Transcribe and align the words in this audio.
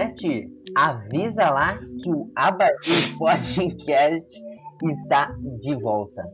Janete? 0.00 0.50
Avisa 0.74 1.50
lá 1.50 1.78
que 2.02 2.10
o 2.10 2.30
Abajur 2.34 3.18
Podcast 3.18 4.42
está 4.82 5.36
de 5.58 5.74
volta. 5.74 6.24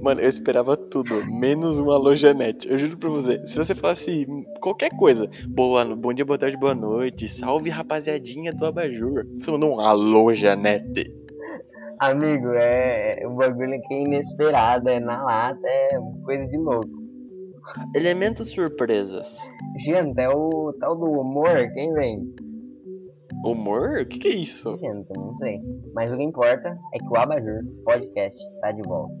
Mano, 0.00 0.20
eu 0.20 0.28
esperava 0.28 0.76
tudo, 0.76 1.24
menos 1.26 1.78
uma 1.78 1.94
alô 1.94 2.14
Janete. 2.14 2.68
Eu 2.68 2.78
juro 2.78 2.96
pra 2.96 3.10
você, 3.10 3.46
se 3.46 3.56
você 3.56 3.74
falasse 3.74 4.26
qualquer 4.60 4.90
coisa, 4.96 5.28
boa, 5.48 5.84
bom 5.96 6.12
dia, 6.12 6.24
boa 6.24 6.38
tarde, 6.38 6.56
boa 6.56 6.74
noite, 6.74 7.28
salve 7.28 7.68
rapaziadinha 7.68 8.52
do 8.52 8.64
Abajur. 8.64 9.26
Você 9.38 9.50
mandou 9.50 9.76
um 9.76 9.80
alô 9.80 10.34
Janete. 10.34 11.14
Amigo, 11.98 12.48
é 12.54 13.22
o 13.26 13.34
bagulho 13.34 13.74
aqui 13.74 13.94
é 13.94 14.02
inesperado, 14.02 14.88
é 14.88 14.98
na 14.98 15.22
lata, 15.22 15.60
é 15.66 15.98
coisa 16.24 16.48
de 16.48 16.56
louco. 16.56 17.02
Elementos 17.94 18.50
surpresas. 18.50 19.38
Gente, 19.78 20.18
é 20.18 20.28
o 20.28 20.74
tal 20.80 20.96
do 20.96 21.06
humor, 21.06 21.70
quem 21.74 21.92
vem? 21.92 22.51
Humor? 23.44 24.00
O 24.00 24.06
que, 24.06 24.18
que 24.18 24.28
é 24.28 24.34
isso? 24.36 24.78
Eu 24.80 25.04
não 25.16 25.34
sei. 25.34 25.60
Mas 25.94 26.12
o 26.12 26.16
que 26.16 26.22
importa 26.22 26.78
é 26.94 26.98
que 26.98 27.08
o 27.08 27.16
Abajur 27.16 27.64
Podcast 27.84 28.38
tá 28.60 28.70
de 28.70 28.82
volta. 28.82 29.12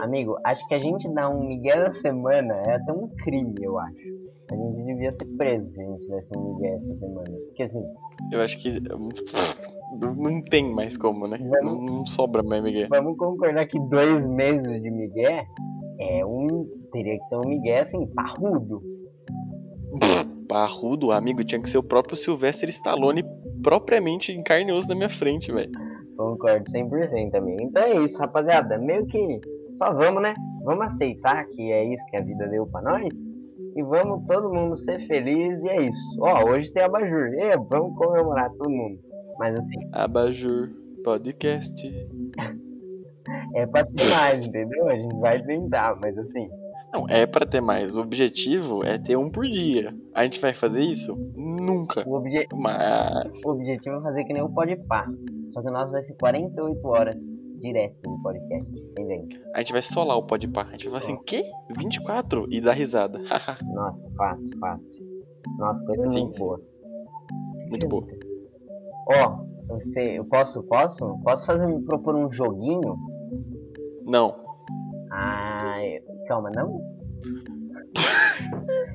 Amigo, 0.00 0.36
acho 0.44 0.66
que 0.66 0.74
a 0.74 0.78
gente 0.78 1.08
dar 1.14 1.30
um 1.30 1.46
Miguel 1.46 1.84
na 1.84 1.92
semana 1.92 2.54
é 2.66 2.74
até 2.74 2.92
um 2.92 3.08
crime, 3.22 3.54
eu 3.60 3.78
acho. 3.78 4.26
A 4.50 4.54
gente 4.54 4.84
devia 4.84 5.12
ser 5.12 5.26
preso 5.36 5.70
se 5.70 5.80
a 5.80 5.84
gente 5.84 6.08
desse 6.08 6.36
um 6.36 6.54
Miguel 6.54 6.76
essa 6.76 6.96
semana. 6.96 7.30
Porque 7.46 7.62
assim. 7.62 7.84
Eu 8.32 8.40
acho 8.40 8.58
que. 8.58 8.70
Hum, 8.70 9.10
não 10.16 10.42
tem 10.42 10.72
mais 10.74 10.96
como, 10.96 11.28
né? 11.28 11.38
Vamos, 11.38 11.78
não, 11.78 11.98
não 11.98 12.06
sobra 12.06 12.42
mais 12.42 12.62
Miguel. 12.62 12.88
Vamos 12.90 13.16
concordar 13.16 13.66
que 13.66 13.78
dois 13.88 14.26
meses 14.26 14.82
de 14.82 14.90
Miguel 14.90 15.44
é 16.00 16.26
um. 16.26 16.66
Teria 16.92 17.18
que 17.18 17.28
ser 17.28 17.36
um 17.36 17.48
Miguel 17.48 17.82
assim, 17.82 18.06
parrudo 18.08 18.95
Barrudo, 20.48 21.10
amigo, 21.10 21.44
tinha 21.44 21.60
que 21.60 21.68
ser 21.68 21.78
o 21.78 21.82
próprio 21.82 22.16
Sylvester 22.16 22.68
Stallone 22.68 23.24
propriamente 23.62 24.32
em 24.32 24.42
carne 24.42 24.70
e 24.70 24.72
osso 24.72 24.88
na 24.88 24.94
minha 24.94 25.08
frente, 25.08 25.52
velho. 25.52 25.72
Concordo 26.16 26.64
100% 26.70 27.34
amigo. 27.34 27.62
Então 27.62 27.82
é 27.82 27.96
isso, 28.04 28.18
rapaziada. 28.18 28.78
Meio 28.78 29.06
que 29.06 29.40
só 29.74 29.92
vamos, 29.92 30.22
né? 30.22 30.34
Vamos 30.64 30.86
aceitar 30.86 31.44
que 31.46 31.72
é 31.72 31.84
isso 31.84 32.06
que 32.06 32.16
a 32.16 32.22
vida 32.22 32.48
deu 32.48 32.66
pra 32.66 32.80
nós. 32.80 33.14
E 33.74 33.82
vamos 33.82 34.26
todo 34.26 34.52
mundo 34.52 34.76
ser 34.76 35.00
feliz 35.00 35.62
e 35.62 35.68
é 35.68 35.82
isso. 35.82 36.16
Ó, 36.20 36.50
hoje 36.50 36.72
tem 36.72 36.82
abajur. 36.82 37.28
E 37.34 37.56
vamos 37.68 37.96
comemorar 37.96 38.50
todo 38.52 38.70
mundo. 38.70 38.98
Mas 39.38 39.54
assim, 39.54 39.78
Abajur 39.92 40.70
Podcast. 41.04 41.86
é 43.54 43.66
pra 43.66 43.84
ter 43.84 44.04
mais, 44.14 44.46
entendeu? 44.46 44.88
A 44.88 44.94
gente 44.94 45.16
vai 45.18 45.42
tentar, 45.42 45.98
mas 46.00 46.16
assim, 46.16 46.48
Não, 46.98 47.06
é 47.08 47.26
pra 47.26 47.44
ter 47.46 47.60
mais. 47.60 47.94
O 47.94 48.00
objetivo 48.00 48.84
é 48.84 48.98
ter 48.98 49.16
um 49.16 49.30
por 49.30 49.44
dia. 49.44 49.94
A 50.14 50.22
gente 50.24 50.40
vai 50.40 50.52
fazer 50.54 50.82
isso? 50.82 51.14
Nunca. 51.34 52.08
o, 52.08 52.14
obje- 52.14 52.46
Mas. 52.54 53.42
o 53.44 53.50
objetivo 53.50 53.96
é 53.96 54.02
fazer 54.02 54.24
que 54.24 54.32
nem 54.32 54.42
o 54.42 54.48
pode 54.48 54.76
pá. 54.86 55.06
Só 55.48 55.60
que 55.62 55.68
o 55.68 55.72
nosso 55.72 55.92
vai 55.92 56.02
ser 56.02 56.14
48 56.14 56.86
horas 56.88 57.20
direto 57.60 57.96
de 58.02 58.22
podcast. 58.22 58.72
Entendeu? 58.90 59.28
A 59.54 59.58
gente 59.58 59.72
vai 59.72 59.82
solar 59.82 60.16
o 60.16 60.22
podpar. 60.24 60.68
A 60.68 60.72
gente 60.72 60.88
vai 60.88 61.00
falar 61.00 61.14
assim, 61.14 61.22
quê? 61.24 61.42
24? 61.78 62.46
E 62.50 62.60
dar 62.60 62.72
risada. 62.72 63.18
Nossa, 63.74 64.10
fácil, 64.16 64.58
fácil. 64.58 65.06
Nossa, 65.58 65.84
coisa 65.84 66.10
Sim, 66.10 66.20
muito 66.20 66.34
sim. 66.36 66.44
boa. 66.44 66.60
Muito 67.68 67.88
boa. 67.88 68.06
Ó, 69.08 69.38
você, 69.68 70.18
eu 70.18 70.24
posso, 70.24 70.62
posso? 70.64 71.18
Posso 71.22 71.46
fazer 71.46 71.66
me 71.66 71.82
propor 71.84 72.14
um 72.16 72.30
joguinho? 72.30 72.96
Não. 74.04 74.34
Ah, 75.12 75.78
calma, 76.28 76.50
não? 76.54 76.80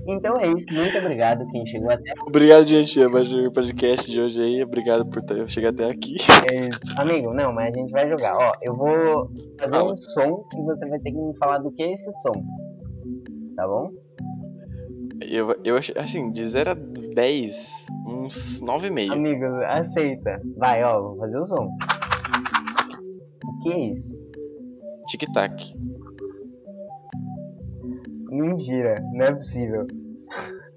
Então 0.08 0.36
é 0.38 0.48
isso, 0.48 0.66
muito 0.72 0.98
obrigado 0.98 1.46
quem 1.48 1.66
chegou 1.66 1.92
até 1.92 2.14
Obrigado, 2.28 2.68
gente. 2.68 3.02
Abajur 3.02 3.52
Podcast 3.52 4.10
de 4.10 4.20
hoje 4.20 4.42
aí. 4.42 4.64
Obrigado 4.64 5.06
por 5.06 5.22
ter 5.22 5.48
chegado 5.48 5.82
até 5.82 5.92
aqui. 5.92 6.16
é, 6.52 6.70
Amigo, 7.02 7.34
não, 7.34 7.54
mas 7.54 7.74
a 7.74 7.78
gente 7.78 7.92
vai 7.92 8.10
jogar. 8.10 8.36
Ó, 8.36 8.52
eu 8.62 8.74
vou 8.74 9.30
fazer 9.60 9.78
um 9.78 9.96
som 9.96 10.46
e 10.58 10.64
você 10.64 10.88
vai 10.88 11.00
ter 11.00 11.12
que 11.12 11.18
me 11.18 11.36
falar 11.38 11.60
do 11.60 11.72
que 11.72 11.84
é 11.84 11.94
esse 11.94 12.12
som. 12.22 12.34
Tá 13.56 13.68
bom? 13.68 13.92
Eu, 15.22 15.56
eu 15.64 15.78
acho, 15.78 15.94
assim, 16.00 16.32
de 16.32 16.44
0 16.44 16.72
a 16.72 16.74
10, 16.74 17.88
uns 18.08 18.62
9,5. 18.62 19.12
Amigo, 19.12 19.46
aceita. 19.68 20.42
Vai, 20.58 20.84
ó, 20.84 21.02
vou 21.02 21.18
fazer 21.18 21.38
o 21.38 21.46
som. 21.46 21.70
O 23.46 23.60
que 23.62 23.72
é 23.72 23.80
isso? 23.92 24.22
Tic-tac. 25.08 25.76
Mentira, 28.32 28.96
não 29.12 29.26
é 29.26 29.36
possível. 29.36 29.86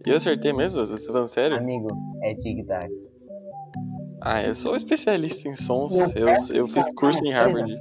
Eu 0.05 0.17
acertei 0.17 0.53
mesmo? 0.53 0.85
Você 0.85 1.07
tá 1.07 1.13
falando 1.13 1.29
sério? 1.29 1.57
Amigo, 1.57 1.87
é 2.23 2.35
tic-tac. 2.35 2.91
Ah, 4.21 4.43
eu 4.43 4.55
sou 4.57 4.75
especialista 4.75 5.49
em 5.49 5.55
sons. 5.55 5.95
Eu, 6.17 6.27
peço 6.27 6.53
eu 6.53 6.67
fiz 6.67 6.93
curso 6.93 7.21
em 7.21 7.33
coisa. 7.33 7.39
Harvard. 7.39 7.73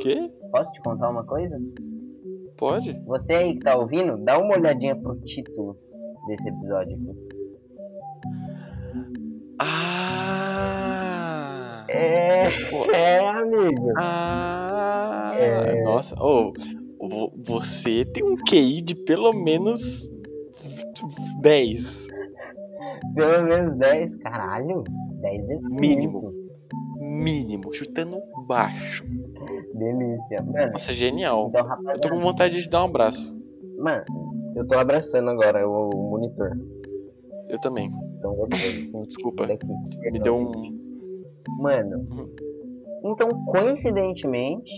Quê? 0.00 0.32
Posso 0.50 0.72
te 0.72 0.80
contar 0.80 1.10
uma 1.10 1.22
coisa? 1.24 1.60
Pode? 2.56 2.98
Você 3.06 3.34
aí 3.34 3.52
que 3.54 3.60
tá 3.60 3.76
ouvindo, 3.76 4.16
dá 4.24 4.38
uma 4.38 4.56
olhadinha 4.56 4.96
pro 4.96 5.20
título 5.20 5.76
desse 6.28 6.48
episódio 6.48 6.96
aqui. 6.96 7.14
Ah! 9.60 10.78
É, 11.90 12.48
Pô, 12.70 12.90
é, 12.90 13.28
amigo. 13.28 13.92
Ah! 13.98 15.30
É. 15.34 15.82
Nossa, 15.84 16.16
oh, 16.20 16.52
você 17.44 18.04
tem 18.04 18.22
um 18.24 18.36
QI 18.36 18.80
de 18.82 18.94
pelo 18.94 19.32
menos 19.32 20.08
10. 21.40 22.06
Pelo 23.14 23.44
menos 23.44 23.76
10, 23.78 24.14
caralho. 24.16 24.82
10 25.20 25.50
é 25.50 25.58
Mínimo. 25.68 26.32
Mínimo, 27.00 27.72
chutando 27.72 28.18
baixo. 28.46 29.04
Delícia. 29.74 30.42
Mano, 30.44 30.72
Nossa, 30.72 30.92
genial. 30.92 31.48
então, 31.48 31.66
Eu 31.92 32.00
tô 32.00 32.08
com 32.10 32.18
vontade 32.18 32.56
de 32.56 32.62
te 32.62 32.70
dar 32.70 32.82
um 32.82 32.86
abraço. 32.86 33.36
Mano, 33.78 34.04
eu 34.56 34.66
tô 34.66 34.76
abraçando 34.78 35.30
agora 35.30 35.66
o, 35.68 36.10
monitor. 36.10 36.50
Eu 37.48 37.58
também. 37.60 37.90
Então, 38.18 38.34
eu 38.34 38.48
assim, 38.52 39.00
Desculpa. 39.06 39.46
daqui. 39.46 39.66
Me 40.10 40.18
deu 40.18 40.34
um. 40.36 40.50
Mano, 41.60 41.98
Uhum. 42.10 42.28
então, 43.12 43.28
coincidentemente, 43.46 44.70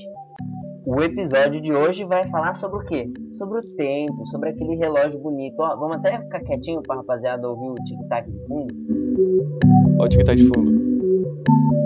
o 0.87 1.03
episódio 1.03 1.61
de 1.61 1.73
hoje 1.73 2.05
vai 2.05 2.27
falar 2.29 2.55
sobre 2.55 2.79
o 2.79 2.85
quê? 2.87 3.11
Sobre 3.35 3.59
o 3.59 3.63
tempo, 3.77 4.27
sobre 4.27 4.51
aquele 4.51 4.77
relógio 4.77 5.19
bonito. 5.19 5.57
Ó, 5.61 5.77
vamos 5.77 5.97
até 5.97 6.19
ficar 6.21 6.41
quietinho 6.41 6.83
pra 6.83 6.97
rapaziada 6.97 7.49
ouvir 7.49 7.71
o 7.71 7.75
tic-tac 7.85 8.31
de 8.31 8.39
fundo. 8.47 8.75
Olha 9.99 10.07
o 10.07 10.09
tic-tac 10.09 10.37
de 10.37 10.47
fundo. 10.47 10.71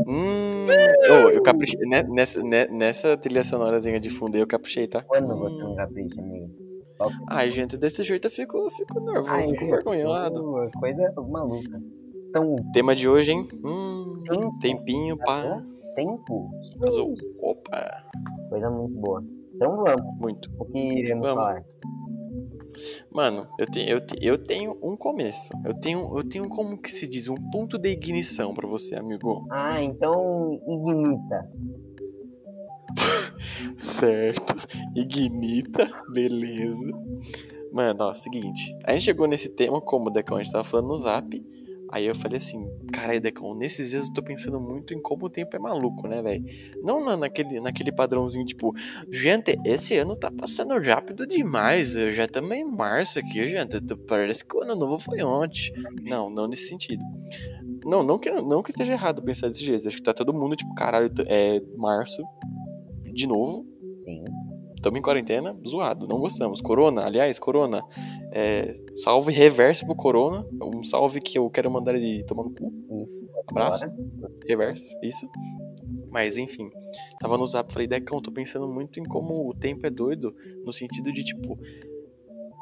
Hum. 0.07 0.67
Oh, 1.11 1.29
eu 1.31 1.43
caprichei. 1.43 1.81
né, 1.89 2.03
Nessa, 2.09 2.43
né, 2.43 2.67
nessa 2.71 3.17
trilha 3.17 3.45
sonorazinha 3.45 4.01
de 4.01 4.09
fundo 4.09 4.35
aí 4.37 4.41
eu 4.41 4.47
caprichei, 4.47 4.87
tá? 4.87 5.03
Quando 5.03 5.37
você 5.37 5.63
não 5.63 5.75
capricha, 5.75 6.21
amigo? 6.21 6.51
Só 6.91 7.09
Ai, 7.29 7.51
gente, 7.51 7.77
desse 7.77 8.05
jeito 8.05 8.27
eu 8.27 8.31
fico, 8.31 8.71
fico 8.71 9.01
nervoso, 9.01 9.31
Ai, 9.33 9.47
fico 9.49 9.67
vergonhado. 9.67 10.43
Coisa 10.79 11.13
maluca. 11.29 11.81
Então, 12.29 12.55
Tema 12.73 12.95
de 12.95 13.09
hoje, 13.09 13.33
hein? 13.33 13.49
Hum, 13.65 14.23
tempo. 14.29 14.59
tempinho, 14.61 15.17
pá. 15.19 15.61
Tempo. 15.95 16.51
Azul. 16.83 17.15
Opa, 17.41 18.05
Coisa 18.49 18.71
muito 18.71 18.95
boa. 19.01 19.25
Então 19.55 19.77
vamos. 19.77 20.19
muito. 20.19 20.51
O 20.59 20.65
que 20.67 20.79
iremos 20.79 21.23
Vamos. 21.23 21.37
falar? 21.37 21.65
Mano, 23.13 23.47
eu, 23.61 23.67
te, 23.67 23.89
eu, 23.89 24.01
te- 24.05 24.19
eu 24.21 24.37
tenho 24.37 24.77
um 24.83 24.97
começo. 24.97 25.53
Eu 25.65 25.73
tenho, 25.73 26.17
eu 26.17 26.29
tenho 26.29 26.49
como 26.49 26.77
que 26.77 26.91
se 26.91 27.07
diz, 27.07 27.29
um 27.29 27.37
ponto 27.53 27.79
de 27.79 27.91
ignição 27.91 28.53
pra 28.53 28.67
você, 28.69 28.97
amigo. 28.97 29.47
Ah, 29.51 29.81
então 29.83 30.61
ignita. 30.67 31.49
Certo. 33.77 34.55
Ignita, 34.95 35.89
beleza. 36.13 36.87
Mano, 37.73 38.05
ó, 38.05 38.15
seguinte. 38.15 38.77
A 38.85 38.93
gente 38.93 39.03
chegou 39.05 39.27
nesse 39.27 39.51
tema 39.55 39.81
como, 39.81 40.11
Decão? 40.11 40.37
A 40.37 40.43
gente 40.43 40.53
tava 40.53 40.65
falando 40.65 40.89
no 40.89 40.97
zap. 40.97 41.41
Aí 41.95 42.07
eu 42.07 42.15
falei 42.17 42.39
assim, 42.39 42.69
caralho, 42.93 43.21
Decão, 43.21 43.55
nesses 43.55 43.91
dias 43.91 44.09
eu 44.09 44.13
tô 44.13 44.21
pensando 44.21 44.61
muito 44.61 44.93
em 44.93 45.01
como 45.01 45.27
o 45.27 45.31
tempo 45.31 45.55
é 45.55 45.61
maluco, 45.61 46.09
né, 46.09 46.21
velho? 46.21 46.45
Não 46.83 47.05
na- 47.05 47.17
naquele, 47.17 47.61
naquele 47.61 47.93
padrãozinho, 47.93 48.45
tipo, 48.45 48.73
gente, 49.13 49.57
esse 49.65 49.97
ano 49.97 50.17
tá 50.17 50.29
passando 50.29 50.77
rápido 50.81 51.25
demais. 51.25 51.95
Eu 51.95 52.11
já 52.11 52.25
estamos 52.25 52.51
em 52.51 52.65
março 52.65 53.21
aqui, 53.21 53.49
gente. 53.49 53.79
Parece 54.09 54.45
que 54.45 54.57
o 54.57 54.63
ano 54.63 54.75
novo 54.75 54.99
foi 54.99 55.23
ontem. 55.23 55.73
Não, 56.03 56.29
não 56.29 56.49
nesse 56.49 56.67
sentido. 56.67 57.05
Não, 57.85 58.03
não 58.03 58.19
que, 58.19 58.29
não 58.43 58.61
que 58.61 58.71
esteja 58.71 58.95
errado 58.95 59.23
pensar 59.23 59.47
desse 59.47 59.65
jeito. 59.65 59.87
Acho 59.87 59.99
que 59.99 60.03
tá 60.03 60.13
todo 60.13 60.35
mundo, 60.35 60.57
tipo, 60.57 60.75
caralho, 60.75 61.09
é 61.29 61.61
março, 61.77 62.25
de 63.13 63.29
novo, 63.29 63.65
Sim. 64.01 64.25
Estamos 64.85 64.99
em 64.99 65.03
quarentena, 65.03 65.57
zoado, 65.67 66.07
não 66.07 66.19
gostamos. 66.19 66.61
Corona, 66.61 67.07
aliás, 67.07 67.39
Corona, 67.39 67.83
é, 68.31 68.75
salve 68.95 69.33
reverso 69.33 69.87
pro 69.87 69.95
Corona, 69.95 70.47
um 70.63 70.85
salve 70.85 71.21
que 71.21 71.39
eu 71.39 71.49
quero 71.49 71.71
mandar 71.71 71.95
ele 71.95 72.23
tomar 72.25 72.45
no 72.45 72.51
cu. 72.51 72.73
Isso. 73.03 73.19
Abraço. 73.49 73.87
Reverso, 74.47 74.95
isso. 75.03 75.27
Mas 76.11 76.37
enfim, 76.37 76.71
tava 77.19 77.39
no 77.39 77.47
zap, 77.47 77.73
falei, 77.73 77.89
Decão, 77.89 78.21
tô 78.21 78.31
pensando 78.31 78.69
muito 78.69 79.01
em 79.01 79.05
como 79.05 79.49
o 79.49 79.55
tempo 79.55 79.87
é 79.87 79.91
doido, 79.91 80.35
no 80.65 80.73
sentido 80.73 81.13
de 81.13 81.25
tipo, 81.25 81.59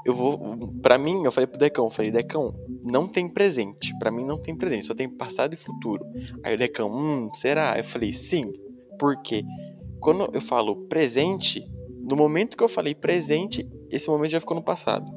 eu 0.07 0.15
vou. 0.15 0.57
Pra 0.81 0.97
mim, 0.97 1.25
eu 1.25 1.33
falei 1.33 1.47
pro 1.47 1.59
Decão, 1.59 1.91
falei, 1.91 2.11
Decão, 2.11 2.55
não 2.83 3.09
tem 3.09 3.29
presente. 3.29 3.97
Pra 3.99 4.11
mim 4.11 4.25
não 4.25 4.39
tem 4.39 4.57
presente, 4.57 4.85
só 4.85 4.95
tem 4.95 5.09
passado 5.09 5.55
e 5.55 5.57
futuro. 5.57 6.05
Aí 6.45 6.55
o 6.55 6.59
Decão, 6.59 6.91
hum, 6.91 7.31
será? 7.35 7.77
Eu 7.77 7.85
falei, 7.85 8.13
sim. 8.13 8.53
Por 8.99 9.21
quê? 9.23 9.45
Quando 10.01 10.29
eu 10.33 10.41
falo 10.41 10.77
presente, 10.89 11.65
no 12.09 12.17
momento 12.17 12.57
que 12.57 12.63
eu 12.63 12.69
falei 12.69 12.95
presente, 12.95 13.69
esse 13.91 14.09
momento 14.09 14.31
já 14.31 14.41
ficou 14.41 14.57
no 14.57 14.63
passado. 14.63 15.11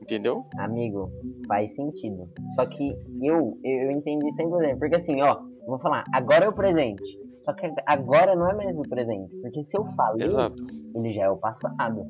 Entendeu? 0.00 0.46
Amigo, 0.58 1.10
faz 1.46 1.74
sentido. 1.74 2.28
Só 2.54 2.66
que 2.66 2.96
eu, 3.22 3.58
eu 3.64 3.90
entendi 3.90 4.30
sem 4.32 4.48
problema. 4.48 4.78
Porque 4.78 4.96
assim, 4.96 5.20
ó, 5.22 5.40
vou 5.66 5.78
falar, 5.78 6.04
agora 6.12 6.44
é 6.44 6.48
o 6.48 6.52
presente. 6.52 7.18
Só 7.40 7.52
que 7.52 7.72
agora 7.86 8.36
não 8.36 8.48
é 8.50 8.54
mais 8.54 8.76
o 8.76 8.82
presente. 8.82 9.34
Porque 9.36 9.64
se 9.64 9.76
eu 9.76 9.84
falei, 9.84 10.24
Exato. 10.26 10.62
ele 10.94 11.10
já 11.10 11.24
é 11.24 11.30
o 11.30 11.36
passado. 11.36 12.06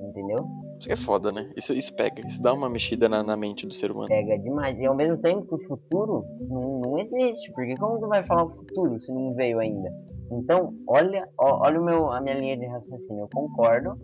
Entendeu? 0.00 0.48
Isso 0.84 0.92
é 0.92 0.96
foda, 0.96 1.32
né? 1.32 1.50
Isso, 1.56 1.72
isso 1.72 1.94
pega, 1.96 2.20
isso 2.26 2.42
dá 2.42 2.52
uma 2.52 2.68
mexida 2.68 3.08
na, 3.08 3.22
na 3.22 3.36
mente 3.36 3.66
do 3.66 3.72
ser 3.72 3.90
humano. 3.90 4.08
Pega 4.08 4.38
demais. 4.38 4.78
E 4.78 4.84
ao 4.84 4.94
mesmo 4.94 5.16
tempo 5.16 5.46
que 5.46 5.54
o 5.54 5.66
futuro 5.66 6.24
não, 6.40 6.80
não 6.80 6.98
existe. 6.98 7.50
Porque 7.52 7.74
como 7.76 7.98
que 7.98 8.06
vai 8.06 8.22
falar 8.22 8.44
o 8.44 8.52
futuro 8.52 9.00
se 9.00 9.10
não 9.10 9.34
veio 9.34 9.58
ainda? 9.60 9.90
Então, 10.30 10.74
olha, 10.86 11.26
ó, 11.38 11.62
olha 11.62 11.80
o 11.80 11.84
meu, 11.84 12.12
a 12.12 12.20
minha 12.20 12.38
linha 12.38 12.56
de 12.58 12.66
raciocínio. 12.66 13.22
Eu 13.22 13.28
concordo 13.32 13.98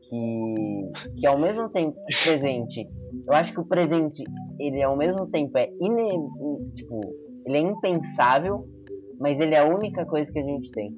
que, 0.00 0.92
que 1.18 1.26
ao 1.26 1.38
mesmo 1.38 1.68
tempo 1.68 1.98
o 1.98 2.24
presente, 2.24 2.88
eu 3.26 3.32
acho 3.34 3.52
que 3.52 3.60
o 3.60 3.66
presente, 3.66 4.24
ele 4.58 4.82
ao 4.82 4.96
mesmo 4.96 5.26
tempo 5.26 5.58
é 5.58 5.68
ine, 5.78 6.10
tipo, 6.74 7.00
ele 7.44 7.58
é 7.58 7.60
impensável, 7.60 8.66
mas 9.20 9.38
ele 9.40 9.54
é 9.54 9.58
a 9.58 9.68
única 9.68 10.06
coisa 10.06 10.32
que 10.32 10.38
a 10.38 10.44
gente 10.44 10.70
tem. 10.70 10.90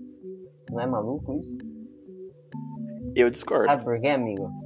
Não 0.71 0.81
é 0.81 0.87
maluco 0.87 1.37
isso? 1.37 1.59
Eu 3.17 3.29
discordo. 3.29 3.67
Sabe 3.67 3.83
por 3.83 4.01
quê, 4.01 4.09
amigo? 4.09 4.66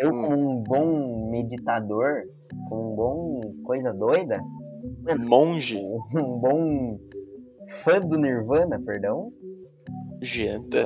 Eu, 0.00 0.10
Hum. 0.12 0.22
como 0.22 0.50
um 0.50 0.62
bom 0.62 1.30
meditador, 1.30 2.22
como 2.68 2.92
um 2.92 2.96
bom 2.96 3.40
coisa 3.64 3.92
doida, 3.92 4.40
Monge, 5.18 5.76
um 6.16 6.38
bom 6.38 6.98
fã 7.82 8.00
do 8.00 8.16
Nirvana, 8.18 8.80
perdão. 8.80 9.30
janta. 10.22 10.78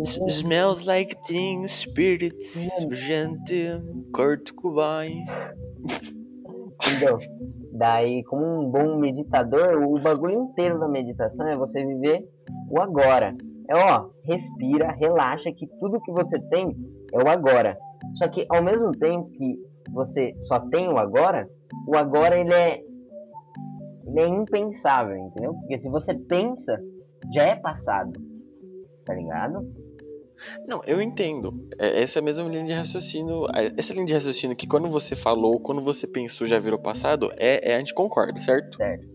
S- 0.00 0.20
Smells 0.28 0.86
like 0.86 1.14
teen 1.26 1.66
spirits, 1.66 2.68
gente, 2.90 3.80
Kurt 4.14 4.52
Cobain. 4.54 5.22
Entendeu? 6.86 7.18
Daí, 7.72 8.22
como 8.24 8.44
um 8.44 8.70
bom 8.70 8.98
meditador, 8.98 9.82
o 9.82 9.98
bagulho 10.00 10.34
inteiro 10.34 10.78
da 10.78 10.88
meditação 10.88 11.46
é 11.48 11.56
você 11.56 11.84
viver 11.84 12.28
o 12.70 12.80
agora. 12.80 13.34
É 13.68 13.76
ó, 13.76 14.10
respira, 14.24 14.92
relaxa, 14.92 15.52
que 15.52 15.66
tudo 15.78 16.00
que 16.00 16.12
você 16.12 16.38
tem 16.48 16.76
é 17.12 17.22
o 17.22 17.28
agora. 17.28 17.76
Só 18.14 18.28
que 18.28 18.46
ao 18.48 18.62
mesmo 18.62 18.92
tempo 18.92 19.30
que 19.30 19.58
você 19.90 20.34
só 20.38 20.60
tem 20.60 20.88
o 20.88 20.98
agora, 20.98 21.48
o 21.86 21.96
agora 21.96 22.38
ele 22.38 22.52
é 22.52 22.80
ele 24.06 24.20
é 24.20 24.26
impensável, 24.26 25.16
entendeu? 25.16 25.54
Porque 25.54 25.78
se 25.78 25.88
você 25.88 26.14
pensa, 26.14 26.78
já 27.32 27.44
é 27.44 27.56
passado. 27.56 28.20
Tá 29.04 29.14
ligado? 29.14 29.66
Não, 30.66 30.82
eu 30.86 31.00
entendo. 31.00 31.68
É, 31.78 32.02
Essa 32.02 32.18
é 32.18 32.20
a 32.20 32.24
mesma 32.24 32.48
linha 32.48 32.64
de 32.64 32.72
raciocínio. 32.72 33.46
Essa 33.76 33.92
linha 33.92 34.06
de 34.06 34.14
raciocínio 34.14 34.56
que 34.56 34.66
quando 34.66 34.88
você 34.88 35.14
falou, 35.14 35.60
quando 35.60 35.82
você 35.82 36.06
pensou 36.06 36.46
já 36.46 36.58
virou 36.58 36.78
passado, 36.78 37.30
é, 37.36 37.72
é 37.72 37.74
a 37.74 37.78
gente 37.78 37.94
concorda, 37.94 38.40
certo? 38.40 38.76
Certo, 38.76 39.06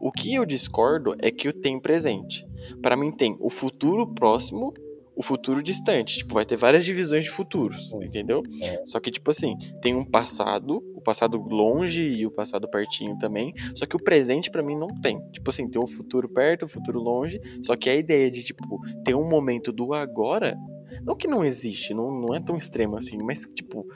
O 0.00 0.10
que 0.10 0.34
eu 0.34 0.44
discordo 0.44 1.14
é 1.20 1.30
que 1.30 1.48
o 1.48 1.52
tem 1.52 1.80
presente. 1.80 2.46
Pra 2.82 2.96
mim 2.96 3.10
tem 3.10 3.36
o 3.40 3.50
futuro 3.50 4.06
próximo, 4.06 4.72
o 5.20 5.22
futuro 5.22 5.62
distante. 5.62 6.18
Tipo, 6.18 6.34
vai 6.34 6.46
ter 6.46 6.56
várias 6.56 6.84
divisões 6.84 7.24
de 7.24 7.30
futuros, 7.30 7.88
Sim. 7.88 8.02
entendeu? 8.02 8.42
É. 8.62 8.82
Só 8.86 8.98
que, 8.98 9.10
tipo 9.10 9.30
assim, 9.30 9.54
tem 9.82 9.94
um 9.94 10.04
passado, 10.04 10.82
o 10.94 11.00
passado 11.02 11.36
longe 11.36 12.02
e 12.02 12.26
o 12.26 12.30
passado 12.30 12.68
pertinho 12.70 13.18
também. 13.18 13.52
Só 13.74 13.84
que 13.84 13.96
o 13.96 14.02
presente 14.02 14.50
pra 14.50 14.62
mim 14.62 14.76
não 14.76 14.88
tem. 14.88 15.20
Tipo 15.30 15.50
assim, 15.50 15.66
tem 15.68 15.80
um 15.80 15.86
futuro 15.86 16.28
perto, 16.28 16.64
um 16.64 16.68
futuro 16.68 16.98
longe. 16.98 17.38
Só 17.62 17.76
que 17.76 17.90
a 17.90 17.94
ideia 17.94 18.30
de, 18.30 18.42
tipo, 18.42 18.80
ter 19.04 19.14
um 19.14 19.28
momento 19.28 19.72
do 19.72 19.92
agora. 19.92 20.56
Não 21.02 21.16
que 21.16 21.26
não 21.26 21.44
existe, 21.44 21.94
não, 21.94 22.10
não 22.10 22.34
é 22.34 22.40
tão 22.40 22.56
extremo 22.56 22.96
assim, 22.96 23.18
mas, 23.18 23.40
tipo, 23.54 23.86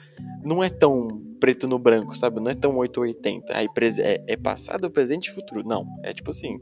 não 0.43 0.63
é 0.63 0.69
tão 0.69 1.21
preto 1.39 1.67
no 1.67 1.77
branco, 1.77 2.15
sabe? 2.15 2.39
Não 2.39 2.49
é 2.49 2.55
tão 2.55 2.75
880. 2.77 3.55
Aí 3.55 3.67
é, 3.99 4.23
é 4.27 4.37
passado, 4.37 4.89
presente 4.89 5.27
e 5.27 5.31
futuro. 5.31 5.63
Não. 5.65 5.85
É 6.03 6.13
tipo 6.13 6.29
assim. 6.29 6.57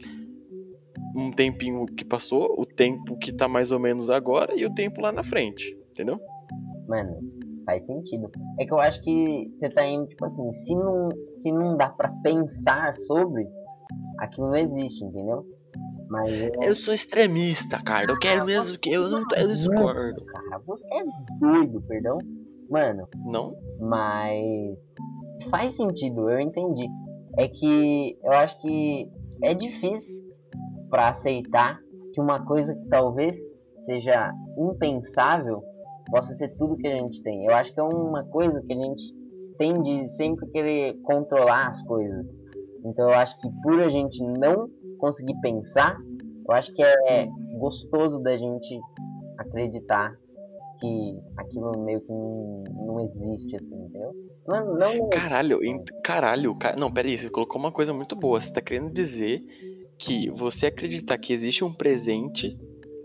Um 1.16 1.32
tempinho 1.32 1.86
que 1.86 2.04
passou, 2.04 2.56
o 2.58 2.66
tempo 2.66 3.16
que 3.18 3.32
tá 3.32 3.48
mais 3.48 3.72
ou 3.72 3.80
menos 3.80 4.10
agora 4.10 4.60
e 4.60 4.66
o 4.66 4.74
tempo 4.74 5.00
lá 5.00 5.12
na 5.12 5.24
frente. 5.24 5.78
Entendeu? 5.92 6.20
Mano, 6.88 7.20
faz 7.66 7.86
sentido. 7.86 8.30
É 8.60 8.66
que 8.66 8.74
eu 8.74 8.80
acho 8.80 9.02
que 9.02 9.50
você 9.54 9.70
tá 9.70 9.86
indo, 9.86 10.08
tipo 10.08 10.26
assim, 10.26 10.52
se 10.54 10.76
não, 10.76 11.10
se 11.30 11.52
não 11.52 11.78
dá 11.78 11.90
pra 11.90 12.10
pensar 12.24 12.94
sobre, 12.96 13.48
aquilo 14.20 14.48
não 14.48 14.56
existe, 14.56 15.04
entendeu? 15.04 15.46
Mas 16.14 16.32
eu, 16.32 16.52
Eu 16.62 16.76
sou 16.76 16.94
extremista, 16.94 17.80
cara. 17.84 18.06
Eu 18.12 18.20
quero 18.20 18.46
mesmo 18.46 18.78
que. 18.78 18.92
Eu 18.92 19.10
não 19.10 19.24
eu 19.36 19.48
discordo. 19.48 20.24
cara, 20.26 20.60
você 20.66 20.94
é 20.96 21.04
doido, 21.40 21.82
perdão. 21.82 22.18
Mano, 22.70 23.08
Não? 23.26 23.56
mas 23.80 24.92
faz 25.50 25.74
sentido, 25.76 26.30
eu 26.30 26.40
entendi. 26.40 26.88
É 27.38 27.48
que 27.48 28.18
eu 28.24 28.32
acho 28.32 28.60
que 28.62 29.10
é 29.44 29.54
difícil 29.54 30.08
pra 30.90 31.10
aceitar 31.10 31.80
que 32.14 32.22
uma 32.22 32.46
coisa 32.46 32.74
que 32.76 32.88
talvez 32.88 33.36
seja 33.80 34.32
impensável 34.58 35.62
possa 36.12 36.34
ser 36.36 36.50
tudo 36.58 36.78
que 36.78 36.88
a 36.88 36.96
gente 36.96 37.22
tem. 37.24 37.46
Eu 37.46 37.56
acho 37.56 37.74
que 37.74 37.80
é 37.80 37.84
uma 37.84 38.24
coisa 38.26 38.62
que 38.62 38.72
a 38.74 38.76
gente 38.76 39.04
tem 39.58 39.82
de 39.82 40.10
sempre 40.10 40.48
querer 40.52 40.94
controlar 41.04 41.68
as 41.68 41.82
coisas. 41.84 42.34
Então 42.86 43.10
eu 43.10 43.16
acho 43.16 43.40
que 43.40 43.50
por 43.62 43.80
a 43.82 43.90
gente 43.90 44.22
não 44.40 44.70
conseguir 45.00 45.36
pensar, 45.42 45.98
eu 46.48 46.54
acho 46.54 46.74
que 46.74 46.84
é 46.84 47.28
gostoso 47.60 48.20
da 48.22 48.38
gente 48.38 48.80
acreditar 49.38 50.14
que 50.80 51.16
aquilo 51.38 51.72
meio 51.84 52.02
que 52.02 52.12
não, 52.12 52.64
não 52.88 53.00
existe, 53.02 53.56
assim, 53.56 53.76
entendeu? 53.76 54.12
Não, 54.48 54.76
não, 54.76 55.10
Caralho, 55.10 55.64
ent- 55.64 55.90
caralho. 56.04 56.56
ca- 56.58 56.76
Não, 56.78 56.92
peraí, 56.92 57.18
você 57.18 57.30
colocou 57.30 57.60
uma 57.60 57.72
coisa 57.72 57.94
muito 57.94 58.16
boa. 58.16 58.42
Você 58.42 58.52
tá 58.52 58.60
querendo 58.62 58.92
dizer 58.92 59.42
que 59.98 60.30
você 60.32 60.66
acreditar 60.66 61.18
que 61.18 61.32
existe 61.32 61.64
um 61.64 61.74
presente 61.74 62.58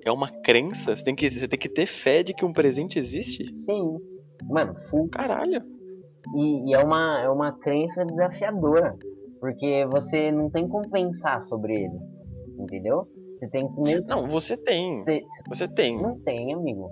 é 0.04 0.10
uma 0.10 0.28
crença? 0.28 0.96
Você 0.96 1.04
tem 1.04 1.14
que, 1.14 1.30
você 1.30 1.46
tem 1.46 1.58
que 1.58 1.68
ter 1.68 1.86
fé 1.86 2.22
de 2.22 2.34
que 2.34 2.44
um 2.44 2.52
presente 2.52 2.98
existe? 2.98 3.54
sim. 3.54 3.98
Mano, 4.48 4.74
full. 4.88 5.08
Caralho. 5.10 5.62
E, 6.34 6.70
e 6.70 6.74
é, 6.74 6.78
uma, 6.82 7.20
é 7.20 7.28
uma 7.28 7.52
crença 7.52 8.04
desafiadora. 8.04 8.96
Porque 9.40 9.86
você 9.90 10.32
não 10.32 10.50
tem 10.50 10.66
como 10.66 10.88
pensar 10.90 11.42
sobre 11.42 11.74
ele. 11.74 11.98
Entendeu? 12.58 13.06
Você 13.38 13.48
tem 13.48 13.68
que 13.68 13.80
mesmo. 13.80 14.06
Não, 14.08 14.26
você 14.26 14.56
tem. 14.56 15.04
Você- 15.04 15.24
Você 15.48 15.68
tem. 15.68 16.00
Não 16.02 16.18
tem, 16.20 16.52
amigo. 16.52 16.90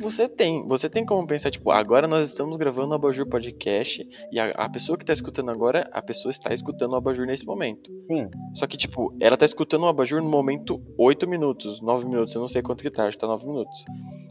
Você 0.00 0.26
tem. 0.26 0.66
Você 0.66 0.88
tem 0.88 1.04
como 1.04 1.26
pensar, 1.26 1.50
tipo, 1.50 1.70
agora 1.70 2.08
nós 2.08 2.26
estamos 2.28 2.56
gravando 2.56 2.92
o 2.92 2.94
Abajur 2.94 3.28
Podcast 3.28 4.08
e 4.32 4.40
a, 4.40 4.48
a 4.52 4.68
pessoa 4.70 4.96
que 4.96 5.04
tá 5.04 5.12
escutando 5.12 5.50
agora, 5.50 5.86
a 5.92 6.00
pessoa 6.00 6.30
está 6.30 6.52
escutando 6.54 6.92
o 6.92 6.96
Abajur 6.96 7.26
nesse 7.26 7.44
momento. 7.44 7.90
Sim, 8.02 8.26
Só 8.54 8.66
que, 8.66 8.76
tipo, 8.76 9.14
ela 9.20 9.36
tá 9.36 9.44
escutando 9.44 9.82
o 9.82 9.86
Abajur 9.88 10.22
no 10.22 10.30
momento 10.30 10.82
8 10.98 11.28
minutos, 11.28 11.80
9 11.82 12.08
minutos, 12.08 12.34
eu 12.34 12.40
não 12.40 12.48
sei 12.48 12.62
quanto 12.62 12.82
que 12.82 12.90
tá, 12.90 13.04
acho 13.06 13.18
que 13.18 13.20
tá 13.20 13.26
9 13.26 13.46
minutos. 13.46 13.84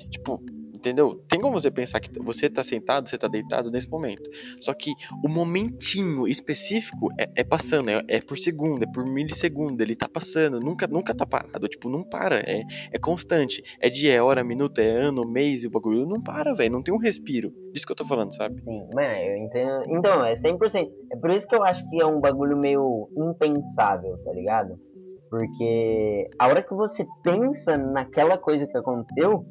Tipo, 0.09 0.41
entendeu? 0.85 1.15
Tem 1.27 1.39
como 1.39 1.59
você 1.59 1.71
pensar 1.71 1.99
que 1.99 2.09
você 2.19 2.49
tá 2.49 2.63
sentado, 2.63 3.09
você 3.09 3.17
tá 3.17 3.27
deitado 3.27 3.71
nesse 3.71 3.89
momento. 3.89 4.29
Só 4.59 4.73
que 4.73 4.91
o 5.23 5.27
momentinho 5.27 6.27
específico 6.27 7.09
é, 7.19 7.29
é 7.35 7.43
passando, 7.43 7.89
é, 7.89 8.01
é 8.07 8.19
por 8.21 8.37
segundo, 8.37 8.83
é 8.83 8.87
por 8.91 9.07
milissegundo, 9.09 9.81
ele 9.81 9.95
tá 9.95 10.07
passando, 10.07 10.59
nunca, 10.59 10.87
nunca 10.87 11.13
tá 11.13 11.25
parado, 11.25 11.67
tipo, 11.67 11.89
não 11.89 12.03
para, 12.03 12.39
é, 12.39 12.63
é 12.91 12.99
constante. 12.99 13.63
É 13.79 13.89
dia, 13.89 14.13
é 14.13 14.21
hora, 14.21 14.43
minuto, 14.43 14.79
é 14.79 14.87
ano, 14.87 15.25
mês 15.27 15.63
e 15.63 15.67
o 15.67 15.71
bagulho 15.71 16.05
não 16.05 16.21
para, 16.21 16.53
velho, 16.53 16.71
não 16.71 16.83
tem 16.83 16.93
um 16.93 16.99
respiro. 16.99 17.51
Disso 17.73 17.85
que 17.85 17.91
eu 17.91 17.97
tô 17.97 18.05
falando, 18.05 18.33
sabe? 18.33 18.61
sim. 18.61 18.87
Mano, 18.93 19.13
eu 19.13 19.37
entendo. 19.37 19.83
Então, 19.89 20.23
é 20.23 20.35
100%. 20.35 20.89
É 21.11 21.15
por 21.17 21.31
isso 21.31 21.47
que 21.47 21.55
eu 21.55 21.63
acho 21.63 21.87
que 21.89 22.01
é 22.01 22.05
um 22.05 22.19
bagulho 22.19 22.57
meio 22.57 23.09
impensável, 23.17 24.17
tá 24.23 24.31
ligado? 24.31 24.79
Porque 25.29 26.29
a 26.39 26.47
hora 26.47 26.63
que 26.63 26.73
você 26.73 27.05
pensa 27.23 27.77
naquela 27.77 28.37
coisa 28.37 28.65
que 28.67 28.77
aconteceu, 28.77 29.45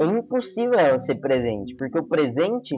é 0.00 0.04
impossível 0.06 0.78
ela 0.78 0.98
ser 0.98 1.16
presente. 1.16 1.74
Porque 1.76 1.98
o 1.98 2.06
presente 2.06 2.74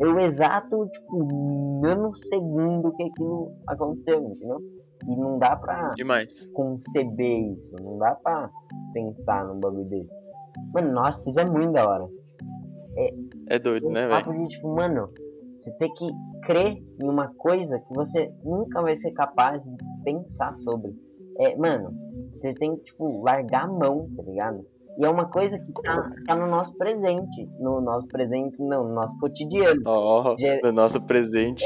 é 0.00 0.06
o 0.06 0.18
exato, 0.20 0.88
tipo, 0.88 1.80
nanosegundo 1.82 2.94
que 2.96 3.04
aquilo 3.04 3.52
aconteceu, 3.66 4.22
entendeu? 4.22 4.60
E 5.06 5.16
não 5.16 5.38
dá 5.38 5.56
pra 5.56 5.92
Demais. 5.96 6.46
conceber 6.52 7.52
isso. 7.54 7.74
Não 7.82 7.98
dá 7.98 8.14
pra 8.14 8.50
pensar 8.92 9.44
num 9.46 9.58
bagulho 9.58 9.84
desse. 9.86 10.30
Mano, 10.72 10.92
nossa, 10.92 11.28
isso 11.28 11.40
é 11.40 11.44
muito 11.44 11.72
da 11.72 11.88
hora. 11.88 12.08
É 13.48 13.58
doido, 13.58 13.88
Um 13.88 13.92
né, 13.92 14.06
velho? 14.06 14.46
tipo, 14.48 14.68
mano, 14.74 15.08
você 15.56 15.70
tem 15.72 15.92
que 15.94 16.10
crer 16.44 16.76
em 17.00 17.08
uma 17.08 17.32
coisa 17.34 17.78
que 17.78 17.94
você 17.94 18.32
nunca 18.44 18.82
vai 18.82 18.94
ser 18.96 19.12
capaz 19.12 19.62
de 19.64 19.70
pensar 20.04 20.54
sobre. 20.54 20.92
É, 21.38 21.56
mano, 21.56 21.90
você 22.34 22.54
tem 22.54 22.76
que, 22.76 22.82
tipo, 22.84 23.22
largar 23.22 23.64
a 23.64 23.72
mão, 23.72 24.08
tá 24.16 24.22
ligado? 24.22 24.66
E 24.98 25.04
é 25.04 25.08
uma 25.08 25.28
coisa 25.30 25.58
que 25.58 25.72
tá, 25.82 26.10
tá 26.26 26.36
no 26.36 26.46
nosso 26.48 26.76
presente. 26.76 27.48
No 27.58 27.80
nosso 27.80 28.06
presente, 28.08 28.60
não, 28.62 28.84
no 28.84 28.94
nosso 28.94 29.18
cotidiano. 29.18 29.80
Ó, 29.86 30.36
Ge- 30.38 30.60
no 30.62 30.72
nosso 30.72 31.00
presente. 31.06 31.64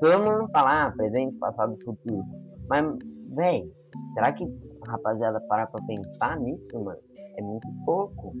Todo 0.00 0.22
mundo 0.24 0.48
fala, 0.52 0.84
ah, 0.86 0.92
presente, 0.92 1.36
passado, 1.38 1.76
futuro. 1.84 2.24
Mas, 2.68 2.86
véi, 3.34 3.68
será 4.12 4.32
que 4.32 4.44
a 4.86 4.90
rapaziada 4.92 5.40
para 5.48 5.66
pra 5.66 5.82
pensar 5.86 6.38
nisso, 6.38 6.78
mano? 6.82 6.98
É 7.36 7.42
muito 7.42 7.66
pouco. 7.84 8.32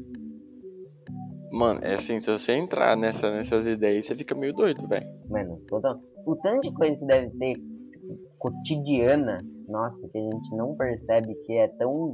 Mano, 1.52 1.80
é 1.82 1.94
assim, 1.94 2.20
se 2.20 2.30
você 2.30 2.52
entrar 2.52 2.96
nessa, 2.96 3.30
nessas 3.30 3.66
ideias, 3.66 4.06
você 4.06 4.14
fica 4.14 4.34
meio 4.34 4.52
doido, 4.52 4.86
velho. 4.86 5.06
Mano, 5.28 5.60
toda... 5.68 5.98
o 6.26 6.36
tanto 6.36 6.68
de 6.68 6.74
coisa 6.74 6.96
que 6.96 7.04
deve 7.06 7.30
ter 7.38 7.54
tipo, 7.54 8.18
cotidiana, 8.38 9.42
nossa, 9.68 10.06
que 10.08 10.18
a 10.18 10.22
gente 10.22 10.54
não 10.56 10.74
percebe 10.76 11.34
que 11.46 11.54
é 11.54 11.68
tão. 11.68 12.12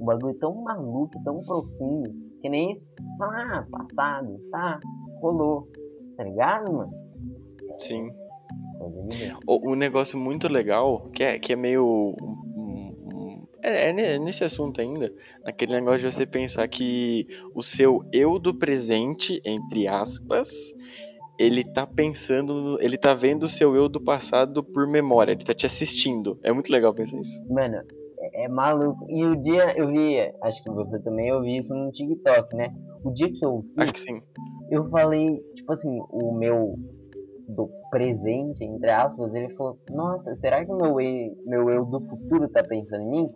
Um 0.00 0.04
bagulho 0.04 0.34
tão 0.34 0.54
maluco, 0.62 1.20
tão 1.24 1.42
profundo, 1.42 2.14
que 2.40 2.48
nem 2.48 2.72
isso. 2.72 2.86
Você 2.86 3.18
fala, 3.18 3.58
ah, 3.58 3.66
passado, 3.70 4.38
tá, 4.50 4.78
rolou. 5.20 5.68
Tá 6.16 6.24
ligado, 6.24 6.72
mano? 6.72 6.92
Sim. 7.78 8.10
O- 9.46 9.72
Um 9.72 9.74
negócio 9.74 10.18
muito 10.18 10.48
legal, 10.48 11.08
que 11.12 11.22
é, 11.22 11.38
que 11.38 11.52
é 11.52 11.56
meio. 11.56 11.84
um- 11.84 12.38
um- 12.56 12.94
um- 13.14 13.46
é, 13.62 13.88
é 13.88 13.92
ne- 13.92 14.18
nesse 14.18 14.44
assunto 14.44 14.80
ainda, 14.80 15.12
naquele 15.44 15.72
negócio 15.74 16.00
de 16.08 16.14
você 16.14 16.26
pensar 16.26 16.66
que 16.68 17.26
o 17.54 17.62
seu 17.62 18.02
eu 18.12 18.38
do 18.38 18.54
presente, 18.54 19.40
entre 19.44 19.86
aspas, 19.88 20.48
ele 21.38 21.64
tá 21.64 21.86
pensando, 21.86 22.78
ele 22.80 22.96
tá 22.96 23.14
vendo 23.14 23.44
o 23.44 23.48
seu 23.48 23.74
eu 23.76 23.88
do 23.88 24.00
passado 24.00 24.62
por 24.64 24.86
memória, 24.88 25.32
ele 25.32 25.44
tá 25.44 25.54
te 25.54 25.66
assistindo. 25.66 26.38
É 26.42 26.52
muito 26.52 26.70
legal 26.72 26.94
pensar 26.94 27.20
isso. 27.20 27.42
Mano, 27.48 27.82
é, 28.38 28.48
maluco. 28.48 29.04
E 29.08 29.24
o 29.24 29.36
dia 29.36 29.76
eu 29.76 29.88
vi, 29.88 30.18
acho 30.42 30.62
que 30.62 30.70
você 30.70 30.98
também 31.00 31.32
ouviu 31.32 31.58
isso 31.58 31.74
no 31.74 31.90
TikTok, 31.90 32.54
né? 32.56 32.72
O 33.04 33.10
dia 33.10 33.32
que 33.32 33.44
eu 33.44 33.60
vi, 33.60 33.82
Acho 33.82 33.92
que 33.92 34.00
sim. 34.00 34.22
eu 34.70 34.84
falei, 34.86 35.36
tipo 35.54 35.72
assim, 35.72 35.98
o 36.10 36.32
meu 36.32 36.74
do 37.48 37.68
presente, 37.90 38.62
entre 38.64 38.90
aspas, 38.90 39.34
ele 39.34 39.48
falou, 39.50 39.78
nossa, 39.90 40.36
será 40.36 40.64
que 40.64 40.70
o 40.70 40.76
meu 40.76 41.00
eu, 41.00 41.34
meu 41.46 41.70
eu 41.70 41.84
do 41.84 42.00
futuro 42.02 42.48
tá 42.48 42.62
pensando 42.62 43.02
em 43.02 43.10
mim? 43.10 43.26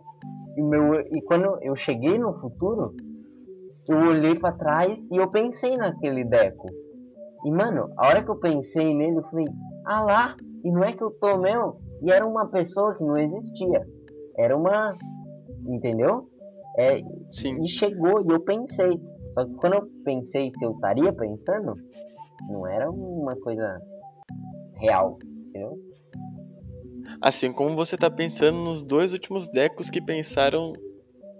E, 0.55 0.61
o 0.61 0.65
meu, 0.67 0.93
eu- 0.93 1.07
e 1.11 1.21
quando 1.23 1.57
eu 1.61 1.75
cheguei 1.75 2.17
no 2.17 2.33
futuro, 2.35 2.93
eu 3.89 3.97
olhei 3.97 4.35
pra 4.35 4.51
trás 4.51 5.09
e 5.11 5.17
eu 5.17 5.29
pensei 5.29 5.75
naquele 5.75 6.23
Deco. 6.23 6.69
E, 7.45 7.51
mano, 7.51 7.89
a 7.97 8.07
hora 8.07 8.23
que 8.23 8.29
eu 8.29 8.39
pensei 8.39 8.93
nele, 8.93 9.17
eu 9.17 9.23
falei, 9.23 9.47
ah 9.85 10.03
lá, 10.03 10.35
e 10.63 10.71
não 10.71 10.83
é 10.83 10.93
que 10.93 11.03
eu 11.03 11.11
tô 11.11 11.37
mesmo? 11.37 11.75
E 12.01 12.11
era 12.11 12.25
uma 12.25 12.47
pessoa 12.47 12.95
que 12.95 13.03
não 13.03 13.17
existia. 13.17 13.85
Era 14.37 14.57
uma. 14.57 14.93
Entendeu? 15.65 16.29
É, 16.77 17.01
Sim. 17.29 17.61
e 17.61 17.67
chegou 17.67 18.21
e 18.21 18.33
eu 18.33 18.39
pensei. 18.39 18.99
Só 19.33 19.45
que 19.45 19.53
quando 19.55 19.73
eu 19.73 19.87
pensei 20.03 20.49
se 20.49 20.65
eu 20.65 20.71
estaria 20.71 21.11
pensando, 21.13 21.75
não 22.49 22.67
era 22.67 22.89
uma 22.89 23.35
coisa 23.37 23.79
real, 24.75 25.17
entendeu? 25.47 25.77
Assim 27.21 27.53
como 27.53 27.75
você 27.75 27.97
tá 27.97 28.09
pensando 28.09 28.57
nos 28.57 28.83
dois 28.83 29.13
últimos 29.13 29.47
decos 29.49 29.89
que 29.89 30.01
pensaram. 30.01 30.73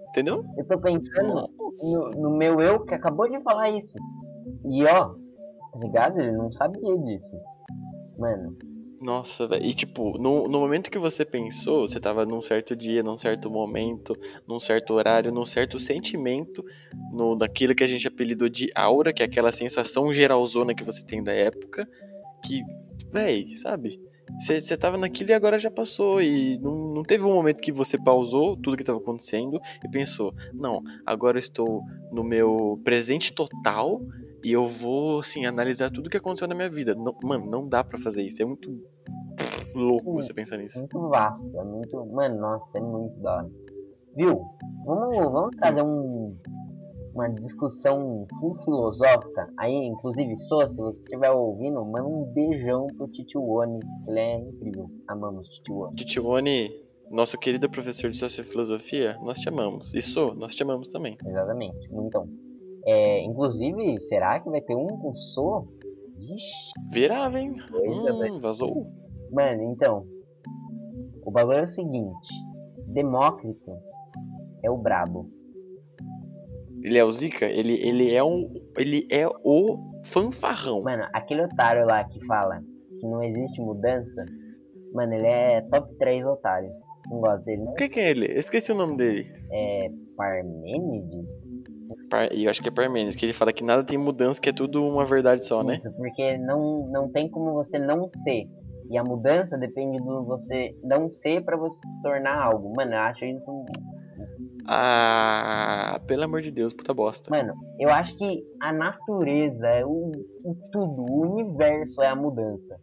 Entendeu? 0.08 0.44
Eu 0.56 0.64
tô 0.66 0.78
pensando 0.78 1.48
no, 1.82 2.10
no 2.12 2.36
meu 2.36 2.60
eu 2.60 2.84
que 2.84 2.94
acabou 2.94 3.28
de 3.28 3.40
falar 3.42 3.70
isso. 3.70 3.98
E 4.64 4.84
ó, 4.84 5.08
tá 5.72 5.78
ligado? 5.80 6.20
Ele 6.20 6.32
não 6.32 6.52
sabia 6.52 6.96
disso. 6.98 7.36
Mano, 8.16 8.56
Nossa, 9.04 9.46
velho. 9.46 9.62
E 9.62 9.74
tipo, 9.74 10.16
no, 10.16 10.48
no 10.48 10.58
momento 10.58 10.90
que 10.90 10.96
você 10.96 11.26
pensou, 11.26 11.86
você 11.86 12.00
tava 12.00 12.24
num 12.24 12.40
certo 12.40 12.74
dia, 12.74 13.02
num 13.02 13.16
certo 13.16 13.50
momento, 13.50 14.16
num 14.48 14.58
certo 14.58 14.94
horário, 14.94 15.30
num 15.30 15.44
certo 15.44 15.78
sentimento, 15.78 16.64
no, 17.12 17.36
naquilo 17.36 17.74
que 17.74 17.84
a 17.84 17.86
gente 17.86 18.08
apelidou 18.08 18.48
de 18.48 18.72
aura, 18.74 19.12
que 19.12 19.20
é 19.22 19.26
aquela 19.26 19.52
sensação 19.52 20.10
geralzona 20.10 20.74
que 20.74 20.82
você 20.82 21.04
tem 21.04 21.22
da 21.22 21.32
época, 21.32 21.86
que, 22.42 22.62
véi, 23.12 23.46
sabe? 23.48 24.00
Você 24.40 24.74
tava 24.74 24.96
naquilo 24.96 25.28
e 25.28 25.34
agora 25.34 25.58
já 25.58 25.70
passou. 25.70 26.22
E 26.22 26.58
não, 26.60 26.94
não 26.94 27.02
teve 27.02 27.24
um 27.24 27.34
momento 27.34 27.60
que 27.60 27.70
você 27.70 28.02
pausou 28.02 28.56
tudo 28.56 28.74
que 28.74 28.82
tava 28.82 29.00
acontecendo 29.00 29.60
e 29.84 29.88
pensou: 29.90 30.34
não, 30.54 30.82
agora 31.04 31.36
eu 31.36 31.40
estou 31.40 31.82
no 32.10 32.24
meu 32.24 32.80
presente 32.82 33.34
total 33.34 34.00
e 34.44 34.52
eu 34.52 34.66
vou, 34.66 35.20
assim, 35.20 35.46
analisar 35.46 35.90
tudo 35.90 36.10
que 36.10 36.16
aconteceu 36.16 36.46
na 36.46 36.54
minha 36.54 36.68
vida. 36.70 36.94
Não- 36.94 37.16
mano, 37.22 37.46
não 37.50 37.66
dá 37.68 37.82
pra 37.82 37.98
fazer 37.98 38.22
isso. 38.22 38.42
É 38.42 38.44
muito 38.44 38.70
pff, 39.36 39.76
louco 39.78 40.12
você 40.12 40.32
pensar 40.34 40.58
nisso. 40.58 40.78
muito 40.80 41.08
vasto. 41.08 41.50
É 41.58 41.64
muito. 41.64 42.04
Mano, 42.06 42.40
nossa, 42.40 42.78
é 42.78 42.80
muito 42.80 43.18
da 43.20 43.36
hora. 43.36 43.50
Viu? 44.16 44.40
Vamos, 44.84 45.16
vamos 45.16 45.56
trazer 45.56 45.82
um, 45.82 46.36
uma 47.14 47.28
discussão 47.30 48.26
full 48.38 48.54
filosófica. 48.64 49.48
Aí, 49.58 49.72
inclusive, 49.86 50.36
Sô, 50.36 50.68
se 50.68 50.76
você 50.76 51.02
estiver 51.04 51.30
ouvindo, 51.30 51.84
manda 51.84 52.06
um 52.06 52.24
beijão 52.32 52.86
pro 52.96 53.08
Titione. 53.08 53.80
Ele 54.06 54.18
é 54.20 54.38
incrível. 54.38 54.88
Amamos 55.08 55.48
Titione. 55.48 55.94
Titione, 55.96 56.70
nosso 57.10 57.36
querido 57.38 57.68
professor 57.68 58.10
de 58.10 58.18
Sociofilosofia, 58.18 59.18
nós 59.22 59.38
te 59.38 59.48
amamos. 59.48 59.94
Isso, 59.94 60.32
nós 60.34 60.54
te 60.54 60.62
amamos 60.62 60.88
também. 60.88 61.16
Exatamente. 61.26 61.88
Então. 61.92 62.28
É, 62.86 63.22
inclusive, 63.22 64.00
será 64.00 64.40
que 64.40 64.50
vai 64.50 64.60
ter 64.60 64.76
um 64.76 64.86
com 64.98 65.14
Sô? 65.14 65.66
Vixe, 66.16 66.72
Virava, 66.92 67.40
hein? 67.40 67.54
Hum, 67.72 68.38
vazou. 68.40 68.86
Mano, 69.32 69.62
então. 69.72 70.06
O 71.24 71.30
bagulho 71.30 71.58
é 71.58 71.62
o 71.62 71.68
seguinte: 71.68 72.28
Demócrito 72.86 73.72
é 74.62 74.70
o 74.70 74.76
brabo. 74.76 75.28
Ele 76.82 76.98
é 76.98 77.04
o 77.04 77.10
Zika? 77.10 77.46
Ele, 77.46 77.74
ele, 77.82 78.14
é 78.14 78.22
um, 78.22 78.52
ele 78.76 79.08
é 79.10 79.26
o 79.26 79.78
fanfarrão. 80.04 80.82
Mano, 80.82 81.08
aquele 81.14 81.42
otário 81.42 81.86
lá 81.86 82.04
que 82.04 82.24
fala 82.26 82.62
que 83.00 83.06
não 83.06 83.22
existe 83.22 83.60
mudança, 83.60 84.24
mano, 84.92 85.14
ele 85.14 85.26
é 85.26 85.62
top 85.62 85.94
3 85.96 86.26
otário. 86.26 86.70
Não 87.10 87.20
gosto 87.20 87.44
dele, 87.44 87.64
não. 87.64 87.72
O 87.72 87.74
que, 87.74 87.88
que 87.88 88.00
é 88.00 88.10
ele? 88.10 88.26
Eu 88.26 88.40
esqueci 88.40 88.70
o 88.70 88.74
nome 88.74 88.96
dele. 88.96 89.30
É 89.50 89.90
Parmênides? 90.16 91.26
E 92.32 92.44
eu 92.44 92.50
acho 92.50 92.62
que 92.62 92.68
é 92.68 92.72
Parmênides, 92.72 93.16
que 93.16 93.24
ele 93.26 93.32
fala 93.32 93.52
que 93.52 93.64
nada 93.64 93.82
tem 93.84 93.98
mudança, 93.98 94.40
que 94.40 94.48
é 94.48 94.52
tudo 94.52 94.84
uma 94.86 95.04
verdade 95.04 95.44
só, 95.44 95.62
né? 95.62 95.76
Isso, 95.76 95.92
porque 95.92 96.38
não, 96.38 96.86
não 96.90 97.08
tem 97.10 97.28
como 97.28 97.52
você 97.52 97.78
não 97.78 98.08
ser. 98.08 98.44
E 98.90 98.98
a 98.98 99.02
mudança 99.04 99.56
depende 99.56 99.98
do 99.98 100.24
você 100.24 100.76
não 100.82 101.10
ser 101.12 101.44
pra 101.44 101.56
você 101.56 101.78
se 101.86 102.02
tornar 102.02 102.38
algo. 102.42 102.72
Mano, 102.76 102.92
eu 102.92 102.98
acho 103.00 103.24
isso. 103.24 103.50
um- 103.50 103.64
Ah, 104.66 106.00
pelo 106.06 106.24
amor 106.24 106.40
de 106.40 106.50
Deus, 106.50 106.72
puta 106.72 106.94
bosta. 106.94 107.30
Mano, 107.30 107.52
eu 107.78 107.90
acho 107.90 108.16
que 108.16 108.42
a 108.62 108.72
natureza, 108.72 109.66
é 109.66 109.84
o, 109.84 110.10
o 110.44 110.54
tudo, 110.72 111.02
o 111.10 111.20
universo 111.32 112.02
é 112.02 112.08
a 112.08 112.16
mudança. 112.16 112.78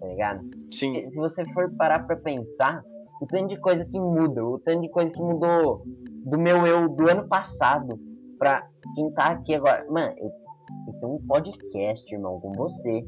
Tá 0.00 0.06
ligado? 0.08 0.40
Sim, 0.70 1.08
se 1.08 1.18
você 1.18 1.44
for 1.52 1.70
parar 1.76 2.06
pra 2.06 2.16
pensar, 2.16 2.82
o 3.20 3.26
tanto 3.26 3.48
de 3.48 3.56
coisa 3.60 3.84
que 3.84 3.98
muda, 3.98 4.44
o 4.44 4.58
tanto 4.58 4.82
de 4.82 4.90
coisa 4.90 5.12
que 5.12 5.22
mudou 5.22 5.82
do 6.24 6.38
meu 6.38 6.66
eu 6.66 6.88
do 6.88 7.08
ano 7.08 7.26
passado 7.28 7.98
pra 8.42 8.66
quem 8.94 9.10
tá 9.12 9.26
aqui 9.26 9.54
agora. 9.54 9.86
Mano, 9.88 10.12
eu, 10.18 10.30
eu 10.88 10.92
tenho 11.00 11.14
um 11.14 11.26
podcast, 11.26 12.12
irmão, 12.12 12.40
com 12.40 12.50
você. 12.52 13.06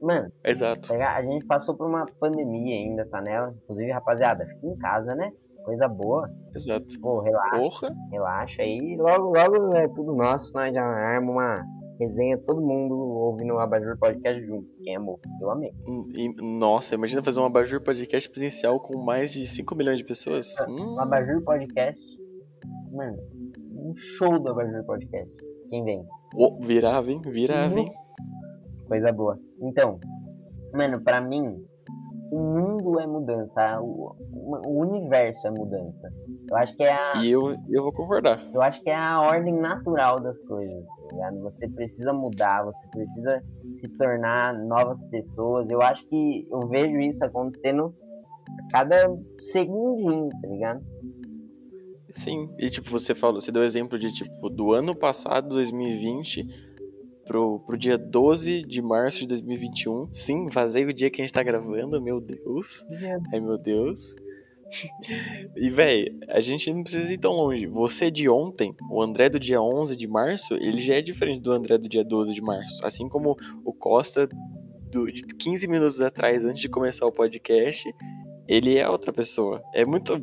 Mano, 0.00 0.30
exato. 0.44 0.90
tá 0.90 1.16
a 1.16 1.22
gente 1.22 1.44
passou 1.46 1.74
por 1.74 1.88
uma 1.88 2.04
pandemia 2.20 2.76
ainda, 2.76 3.06
tá 3.06 3.20
nela. 3.20 3.54
Inclusive, 3.64 3.90
rapaziada, 3.90 4.46
fica 4.46 4.66
em 4.66 4.76
casa, 4.76 5.14
né? 5.14 5.32
Coisa 5.64 5.88
boa. 5.88 6.30
Exato. 6.54 6.86
Pô, 7.00 7.20
relaxa, 7.20 7.56
Porra. 7.58 7.96
relaxa 8.10 8.62
aí. 8.62 8.96
Logo, 8.96 9.32
logo 9.36 9.74
é 9.76 9.88
tudo 9.88 10.14
nosso. 10.14 10.52
Nós 10.52 10.74
já 10.74 10.82
armamos 10.84 11.34
uma 11.34 11.64
resenha, 11.98 12.36
todo 12.38 12.60
mundo 12.60 12.94
ouvindo 12.94 13.54
o 13.54 13.58
Abajur 13.58 13.96
Podcast 13.96 14.42
junto. 14.44 14.68
Quem 14.82 14.96
amou? 14.96 15.20
Eu 15.40 15.50
amei. 15.50 15.72
E- 16.14 16.34
nossa, 16.42 16.94
imagina 16.94 17.22
fazer 17.22 17.40
um 17.40 17.44
Abajur 17.44 17.80
podcast 17.80 18.28
presencial 18.28 18.78
com 18.80 18.98
mais 19.02 19.32
de 19.32 19.46
5 19.46 19.74
milhões 19.74 19.98
de 19.98 20.04
pessoas. 20.04 20.54
Hum, 20.68 20.94
O 20.96 21.00
Abajur 21.00 21.40
Podcast. 21.42 22.20
Mano, 22.92 23.16
um 23.82 23.94
show 23.94 24.38
do 24.38 24.50
Abajur 24.50 24.84
Podcast. 24.84 25.36
Quem 25.68 25.84
vem? 25.84 26.04
oh, 26.36 26.58
virava, 26.60 27.10
hein? 27.10 27.20
Virava, 27.24 27.78
hein? 27.78 27.86
Coisa 28.86 29.12
boa. 29.12 29.38
Então, 29.60 29.98
mano, 30.74 31.02
pra 31.02 31.20
mim, 31.20 31.64
o 32.30 32.38
mundo 32.38 33.00
é 33.00 33.06
mudança. 33.06 33.80
O, 33.80 34.14
o 34.66 34.80
universo 34.80 35.46
é 35.46 35.50
mudança. 35.50 36.08
Eu 36.48 36.56
acho 36.56 36.76
que 36.76 36.82
é 36.82 36.92
a, 36.92 37.12
E 37.16 37.30
eu, 37.30 37.54
eu 37.70 37.82
vou 37.82 37.92
concordar. 37.92 38.38
eu 38.52 38.60
acho 38.62 38.82
que 38.82 38.90
é 38.90 38.96
a 38.96 39.20
ordem 39.20 39.58
natural 39.60 40.20
das 40.20 40.42
coisas. 40.42 40.72
Tá 40.72 41.12
ligado? 41.12 41.40
Você 41.40 41.68
precisa 41.68 42.12
mudar, 42.12 42.64
você 42.64 42.86
precisa 42.88 43.42
se 43.74 43.88
tornar 43.96 44.54
novas 44.54 45.04
pessoas. 45.06 45.68
Eu 45.70 45.80
acho 45.82 46.06
que 46.08 46.46
eu 46.50 46.68
vejo 46.68 46.98
isso 46.98 47.24
acontecendo 47.24 47.94
A 48.74 48.78
cada 48.84 49.14
segundinho, 49.38 50.28
tá 50.40 50.48
ligado? 50.48 50.80
Sim, 52.12 52.50
e 52.58 52.68
tipo, 52.68 52.90
você 52.90 53.14
falou, 53.14 53.40
você 53.40 53.50
deu 53.50 53.64
exemplo 53.64 53.98
de 53.98 54.12
tipo, 54.12 54.50
do 54.50 54.72
ano 54.72 54.94
passado, 54.94 55.48
2020, 55.48 56.46
pro, 57.26 57.58
pro 57.60 57.76
dia 57.76 57.96
12 57.96 58.62
de 58.64 58.82
março 58.82 59.20
de 59.20 59.28
2021. 59.28 60.12
Sim, 60.12 60.46
vazei 60.48 60.84
o 60.84 60.92
dia 60.92 61.10
que 61.10 61.22
a 61.22 61.24
gente 61.24 61.32
tá 61.32 61.42
gravando, 61.42 62.00
meu 62.02 62.20
Deus. 62.20 62.84
Ai, 63.32 63.40
meu 63.40 63.56
Deus. 63.56 64.14
E, 65.56 65.68
véi, 65.68 66.06
a 66.28 66.40
gente 66.40 66.72
não 66.72 66.82
precisa 66.82 67.12
ir 67.12 67.18
tão 67.18 67.32
longe. 67.32 67.66
Você 67.66 68.10
de 68.10 68.28
ontem, 68.28 68.74
o 68.90 69.02
André 69.02 69.28
do 69.28 69.38
dia 69.38 69.60
11 69.60 69.96
de 69.96 70.06
março, 70.06 70.54
ele 70.54 70.80
já 70.80 70.94
é 70.94 71.02
diferente 71.02 71.40
do 71.40 71.52
André 71.52 71.78
do 71.78 71.88
dia 71.88 72.04
12 72.04 72.34
de 72.34 72.42
março. 72.42 72.84
Assim 72.84 73.08
como 73.08 73.36
o 73.64 73.72
Costa 73.72 74.28
do, 74.90 75.10
de 75.10 75.22
15 75.22 75.68
minutos 75.68 76.00
atrás, 76.00 76.44
antes 76.44 76.60
de 76.60 76.68
começar 76.68 77.06
o 77.06 77.12
podcast, 77.12 77.90
ele 78.48 78.76
é 78.76 78.88
outra 78.88 79.12
pessoa. 79.12 79.62
É 79.74 79.84
muito. 79.84 80.20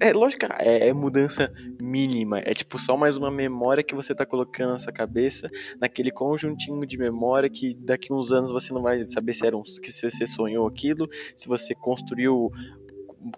É 0.00 0.12
lógico, 0.12 0.46
é, 0.58 0.88
é, 0.88 0.92
mudança 0.92 1.52
mínima. 1.80 2.38
É 2.40 2.52
tipo 2.54 2.78
só 2.78 2.96
mais 2.96 3.16
uma 3.16 3.30
memória 3.30 3.82
que 3.82 3.94
você 3.94 4.14
tá 4.14 4.24
colocando 4.24 4.70
na 4.70 4.78
sua 4.78 4.92
cabeça, 4.92 5.50
naquele 5.80 6.10
conjuntinho 6.10 6.84
de 6.86 6.98
memória 6.98 7.48
que 7.48 7.74
daqui 7.74 8.12
uns 8.12 8.32
anos 8.32 8.50
você 8.50 8.72
não 8.72 8.82
vai 8.82 9.06
saber 9.06 9.34
se 9.34 9.46
era 9.46 9.56
um, 9.56 9.62
que 9.62 9.92
se 9.92 10.08
você 10.08 10.26
sonhou 10.26 10.66
aquilo, 10.66 11.06
se 11.36 11.48
você 11.48 11.74
construiu 11.74 12.50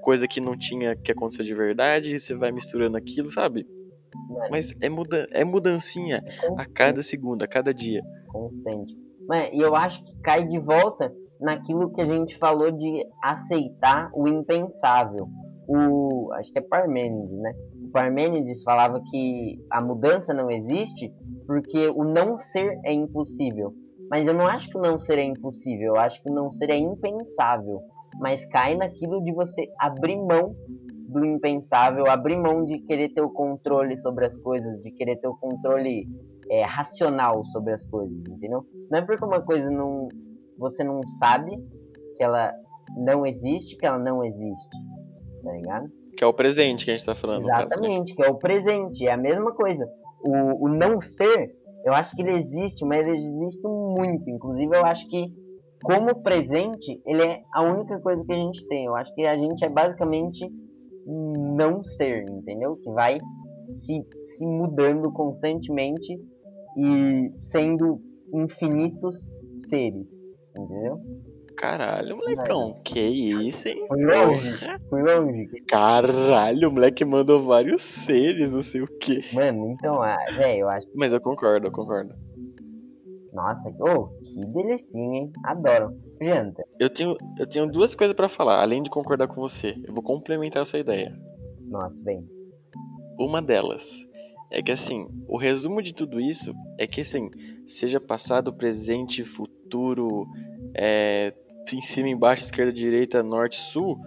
coisa 0.01 0.29
que 0.29 0.41
não 0.41 0.57
tinha 0.57 0.95
que 0.95 1.11
aconteceu 1.11 1.45
de 1.45 1.55
verdade, 1.55 2.19
você 2.19 2.35
vai 2.35 2.53
misturando 2.53 2.97
aquilo, 2.97 3.29
sabe? 3.29 3.67
Mas 4.51 4.73
é, 4.81 4.89
muda, 4.89 5.27
é 5.31 5.45
mudancinha 5.45 6.23
é 6.27 6.49
a 6.57 6.67
cada 6.67 7.03
segundo, 7.03 7.43
a 7.43 7.47
cada 7.47 7.73
dia. 7.73 8.03
Constante. 8.29 8.97
e 9.53 9.61
eu 9.61 9.75
acho 9.75 10.03
que 10.05 10.17
cai 10.21 10.47
de 10.47 10.59
volta 10.59 11.13
naquilo 11.43 11.93
que 11.93 12.01
a 12.01 12.07
gente 12.07 12.39
falou 12.39 12.71
de 12.71 13.05
aceitar 13.23 14.11
o 14.15 14.29
impensável. 14.29 15.29
O, 15.69 16.33
acho 16.35 16.53
que 16.53 16.59
é 16.59 16.63
Parmênides, 16.63 17.39
né? 17.39 17.53
O 17.85 17.91
Parmênides 17.91 18.63
falava 18.63 19.01
que 19.11 19.59
a 19.71 19.81
mudança 19.81 20.33
não 20.33 20.51
existe 20.51 21.13
porque 21.47 21.89
o 21.89 22.05
não 22.05 22.39
ser 22.39 22.79
é 22.85 22.93
impossível. 22.93 23.75
Mas 24.11 24.27
eu 24.27 24.35
não 24.35 24.47
acho 24.47 24.69
que 24.69 24.77
o 24.77 24.81
não 24.81 24.99
ser 24.99 25.19
é 25.19 25.25
impossível, 25.25 25.95
eu 25.95 25.97
acho 25.97 26.23
que 26.23 26.31
o 26.31 26.35
não 26.35 26.51
ser 26.51 26.71
é 26.71 26.77
impensável. 26.77 27.81
Mas 28.21 28.45
cai 28.45 28.77
naquilo 28.77 29.23
de 29.23 29.33
você 29.33 29.67
abrir 29.79 30.17
mão 30.17 30.55
do 31.09 31.25
impensável, 31.25 32.11
abrir 32.11 32.37
mão 32.37 32.65
de 32.65 32.79
querer 32.81 33.11
ter 33.11 33.23
o 33.23 33.31
controle 33.31 33.99
sobre 33.99 34.27
as 34.27 34.37
coisas, 34.37 34.81
de 34.81 34.91
querer 34.91 35.17
ter 35.17 35.29
o 35.29 35.37
controle 35.37 36.07
é, 36.51 36.63
racional 36.65 37.45
sobre 37.47 37.73
as 37.73 37.87
coisas, 37.87 38.17
entendeu? 38.29 38.67
Não 38.91 38.99
é 38.99 39.03
porque 39.03 39.25
uma 39.25 39.41
coisa 39.41 39.71
não, 39.71 40.09
você 40.63 40.85
não 40.85 41.07
sabe 41.19 41.51
que 42.17 42.23
ela 42.23 42.55
não 42.97 43.27
existe, 43.27 43.77
que 43.77 43.85
ela 43.85 43.99
não 43.99 44.25
existe. 44.25 44.69
Tá 45.43 45.53
ligado? 45.53 45.91
Que 46.17 46.25
é 46.25 46.27
o 46.27 46.33
presente 46.33 46.85
que 46.85 46.91
a 46.91 46.97
gente 46.97 47.07
tá 47.07 47.15
falando. 47.15 47.43
Exatamente, 47.43 48.15
caso, 48.15 48.21
né? 48.21 48.25
que 48.25 48.31
é 48.31 48.31
o 48.31 48.39
presente. 48.39 49.07
É 49.07 49.13
a 49.13 49.17
mesma 49.17 49.53
coisa. 49.53 49.85
O, 50.23 50.67
o 50.67 50.69
não 50.69 51.01
ser, 51.01 51.55
eu 51.85 51.93
acho 51.93 52.15
que 52.15 52.23
ele 52.23 52.33
existe, 52.33 52.85
mas 52.85 53.07
ele 53.07 53.19
existe 53.19 53.63
muito. 53.67 54.31
Inclusive, 54.31 54.77
eu 54.77 54.85
acho 54.85 55.09
que, 55.09 55.27
como 55.83 56.23
presente, 56.23 57.03
ele 57.05 57.23
é 57.23 57.43
a 57.53 57.63
única 57.63 57.99
coisa 58.01 58.25
que 58.25 58.33
a 58.33 58.37
gente 58.37 58.67
tem. 58.69 58.85
Eu 58.87 58.95
acho 58.95 59.13
que 59.15 59.27
a 59.27 59.37
gente 59.37 59.65
é 59.65 59.69
basicamente 59.69 60.49
não 61.05 61.83
ser, 61.83 62.25
entendeu? 62.29 62.77
Que 62.77 62.91
vai 62.91 63.19
se, 63.75 64.07
se 64.19 64.47
mudando 64.47 65.11
constantemente 65.13 66.17
e 66.77 67.33
sendo 67.39 68.01
infinitos 68.33 69.43
seres. 69.57 70.07
Entendeu? 70.57 71.01
Caralho, 71.57 72.17
molecão. 72.17 72.81
Que 72.85 73.01
isso, 73.01 73.69
hein? 73.69 73.85
Foi 73.89 74.03
longe. 74.05 74.67
Foi 74.89 75.03
longe. 75.03 75.49
Caralho, 75.69 76.69
o 76.69 76.73
moleque 76.73 77.05
mandou 77.05 77.43
vários 77.43 77.83
seres, 77.83 78.53
não 78.53 78.63
sei 78.63 78.83
o 78.83 78.87
quê. 78.99 79.21
Mano, 79.33 79.71
então, 79.71 80.03
ah, 80.03 80.17
velho, 80.37 80.61
eu 80.61 80.69
acho. 80.69 80.89
Mas 80.95 81.13
eu 81.13 81.21
concordo, 81.21 81.67
eu 81.67 81.73
concordo. 81.73 82.11
Nossa, 83.33 83.75
oh, 83.81 84.09
que 84.23 84.45
delicinha, 84.47 85.21
hein? 85.21 85.33
Adoro. 85.45 85.97
Janta. 86.21 86.63
Eu 86.79 86.91
tenho, 86.91 87.17
eu 87.39 87.47
tenho 87.47 87.71
duas 87.71 87.95
coisas 87.95 88.15
para 88.15 88.29
falar, 88.29 88.61
além 88.61 88.83
de 88.83 88.91
concordar 88.91 89.27
com 89.27 89.41
você. 89.41 89.75
Eu 89.87 89.95
vou 89.95 90.03
complementar 90.03 90.63
essa 90.63 90.79
ideia. 90.79 91.19
Nossa, 91.61 92.03
bem. 92.05 92.29
Uma 93.19 93.41
delas 93.41 94.07
é 94.51 94.63
que 94.63 94.71
assim, 94.71 95.07
o 95.27 95.39
resumo 95.39 95.81
de 95.81 95.95
tudo 95.95 96.21
isso 96.21 96.53
é 96.79 96.87
que 96.87 97.01
assim, 97.01 97.31
seja 97.67 97.99
passado, 97.99 98.53
presente, 98.53 99.25
futuro, 99.25 99.62
é, 100.75 101.33
em 101.73 101.81
cima, 101.81 102.09
embaixo, 102.09 102.45
esquerda, 102.45 102.73
direita, 102.73 103.23
norte, 103.23 103.57
sul, 103.57 103.99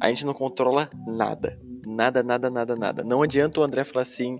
a 0.00 0.08
gente 0.08 0.24
não 0.24 0.34
controla 0.34 0.90
nada. 1.06 1.58
Nada, 1.86 2.22
nada, 2.22 2.50
nada, 2.50 2.76
nada. 2.76 3.04
Não 3.04 3.22
adianta 3.22 3.60
o 3.60 3.62
André 3.62 3.84
falar 3.84 4.02
assim, 4.02 4.38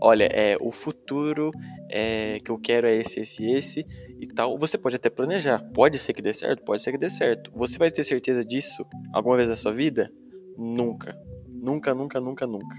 olha, 0.00 0.24
é 0.32 0.56
o 0.60 0.72
futuro 0.72 1.50
é, 1.90 2.38
que 2.44 2.50
eu 2.50 2.58
quero 2.58 2.86
é 2.86 2.94
esse, 2.94 3.20
esse, 3.20 3.50
esse 3.50 3.86
e 4.20 4.26
tal. 4.26 4.58
Você 4.58 4.78
pode 4.78 4.96
até 4.96 5.10
planejar. 5.10 5.58
Pode 5.74 5.98
ser 5.98 6.12
que 6.12 6.22
dê 6.22 6.32
certo, 6.32 6.64
pode 6.64 6.82
ser 6.82 6.92
que 6.92 6.98
dê 6.98 7.10
certo. 7.10 7.50
Você 7.54 7.78
vai 7.78 7.90
ter 7.90 8.04
certeza 8.04 8.44
disso 8.44 8.84
alguma 9.12 9.36
vez 9.36 9.48
na 9.48 9.56
sua 9.56 9.72
vida? 9.72 10.10
Nunca. 10.56 11.16
Nunca, 11.48 11.94
nunca, 11.94 12.20
nunca, 12.20 12.46
nunca. 12.46 12.76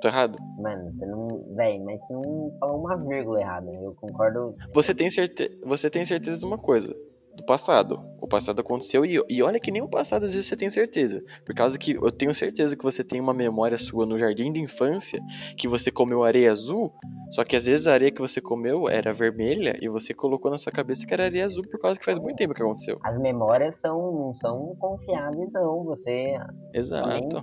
Tô 0.00 0.08
errado? 0.08 0.38
Mano, 0.58 0.90
você 0.90 1.04
não. 1.06 1.44
Véi, 1.54 1.78
mas 1.80 2.00
você 2.06 2.12
não 2.12 2.56
falou 2.60 2.80
uma 2.80 2.96
vírgula 2.96 3.40
errada. 3.40 3.70
Eu 3.72 3.94
concordo. 3.94 4.54
Você 4.72 4.94
tem, 4.94 5.10
certe... 5.10 5.58
você 5.64 5.90
tem 5.90 6.04
certeza 6.04 6.38
de 6.38 6.46
uma 6.46 6.58
coisa. 6.58 6.94
Do 7.34 7.44
passado. 7.44 8.00
O 8.20 8.26
passado 8.26 8.60
aconteceu 8.60 9.04
e, 9.04 9.20
e 9.28 9.42
olha 9.42 9.60
que 9.60 9.70
nem 9.70 9.80
o 9.80 9.88
passado 9.88 10.24
às 10.24 10.32
vezes 10.32 10.46
você 10.46 10.56
tem 10.56 10.68
certeza. 10.68 11.22
Por 11.44 11.54
causa 11.54 11.78
que 11.78 11.92
eu 11.92 12.10
tenho 12.10 12.34
certeza 12.34 12.76
que 12.76 12.82
você 12.82 13.04
tem 13.04 13.20
uma 13.20 13.32
memória 13.32 13.78
sua 13.78 14.04
no 14.04 14.18
jardim 14.18 14.52
de 14.52 14.60
infância 14.60 15.20
que 15.56 15.68
você 15.68 15.90
comeu 15.90 16.24
areia 16.24 16.50
azul. 16.50 16.92
Só 17.30 17.44
que 17.44 17.54
às 17.54 17.66
vezes 17.66 17.86
a 17.86 17.92
areia 17.92 18.10
que 18.10 18.20
você 18.20 18.40
comeu 18.40 18.88
era 18.88 19.12
vermelha 19.12 19.78
e 19.80 19.88
você 19.88 20.12
colocou 20.12 20.50
na 20.50 20.58
sua 20.58 20.72
cabeça 20.72 21.06
que 21.06 21.14
era 21.14 21.24
areia 21.24 21.44
azul 21.44 21.64
por 21.68 21.78
causa 21.78 21.98
que 21.98 22.04
faz 22.04 22.18
muito 22.18 22.36
tempo 22.36 22.54
que 22.54 22.62
aconteceu. 22.62 22.98
As 23.04 23.16
memórias 23.16 23.76
são, 23.76 24.12
não 24.12 24.34
são 24.34 24.74
confiáveis, 24.76 25.48
não. 25.52 25.84
Você. 25.84 26.36
Exato 26.74 27.40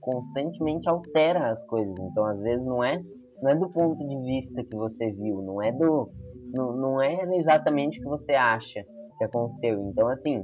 constantemente 0.00 0.88
altera 0.88 1.50
as 1.50 1.64
coisas. 1.66 1.94
Então, 1.98 2.24
às 2.24 2.40
vezes, 2.40 2.64
não 2.64 2.82
é, 2.82 3.02
não 3.42 3.50
é 3.50 3.56
do 3.56 3.70
ponto 3.70 4.06
de 4.06 4.16
vista 4.22 4.62
que 4.64 4.76
você 4.76 5.10
viu, 5.12 5.42
não 5.42 5.62
é 5.62 5.72
do. 5.72 6.10
Não, 6.52 6.76
não 6.76 7.00
é 7.00 7.22
exatamente 7.36 8.00
o 8.00 8.02
que 8.02 8.08
você 8.08 8.32
acha 8.32 8.84
que 9.18 9.24
aconteceu. 9.24 9.80
Então, 9.88 10.08
assim, 10.08 10.42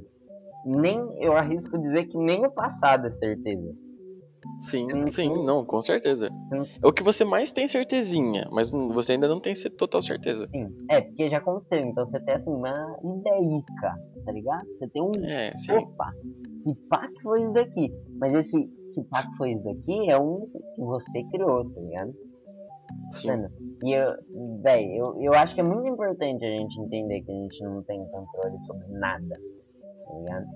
nem 0.65 1.01
eu 1.21 1.37
arrisco 1.37 1.79
dizer 1.79 2.05
que 2.07 2.19
nem 2.19 2.47
o 2.47 2.53
passado 2.53 3.07
é 3.07 3.11
certeza. 3.11 3.75
Sim, 4.61 5.07
sim, 5.09 5.45
não, 5.45 5.65
com 5.65 5.81
certeza. 5.83 6.29
É 6.83 6.87
o 6.87 6.93
que 6.93 7.03
você 7.03 7.25
mais 7.25 7.53
tem 7.53 7.69
certezinha, 7.69 8.49
mas 8.51 8.71
você 8.71 9.13
ainda 9.13 9.29
não 9.29 9.39
tem 9.39 9.55
total 9.77 10.01
certeza. 10.01 10.47
Sim, 10.47 10.75
é, 10.91 11.01
porque 11.01 11.29
já 11.29 11.39
aconteceu, 11.39 11.81
então 11.81 12.05
você 12.05 12.19
tem 12.21 12.35
assim 12.35 12.51
uma 12.51 12.99
ideica, 13.05 13.95
tá 14.25 14.33
ligado? 14.33 14.67
Você 14.69 14.89
tem 14.89 15.03
um. 15.03 15.13
É, 15.25 15.57
sim. 15.57 15.73
Opa, 15.73 16.13
se 16.55 16.75
pá 16.89 17.07
que 17.09 17.23
foi 17.23 17.43
isso 17.43 17.53
daqui. 17.53 17.95
Mas 18.19 18.35
esse 18.35 18.71
se 18.89 19.05
pá 19.05 19.23
que 19.23 19.37
foi 19.37 19.53
isso 19.53 19.65
daqui 19.65 20.11
é 20.11 20.19
um 20.19 20.49
que 20.75 20.83
você 20.83 21.23
criou, 21.25 21.69
tá 21.71 21.81
ligado? 21.81 22.15
Sim. 23.11 23.29
Mano, 23.29 23.51
e 23.83 23.93
eu, 23.93 24.15
véi, 24.63 24.99
eu, 24.99 25.21
eu 25.21 25.33
acho 25.35 25.55
que 25.55 25.61
é 25.61 25.65
muito 25.65 25.87
importante 25.87 26.45
a 26.45 26.51
gente 26.51 26.81
entender 26.81 27.21
que 27.23 27.31
a 27.31 27.35
gente 27.35 27.63
não 27.63 27.83
tem 27.83 28.05
controle 28.07 28.59
sobre 28.61 28.87
nada, 28.89 29.41
tá 30.07 30.15
ligado? 30.19 30.47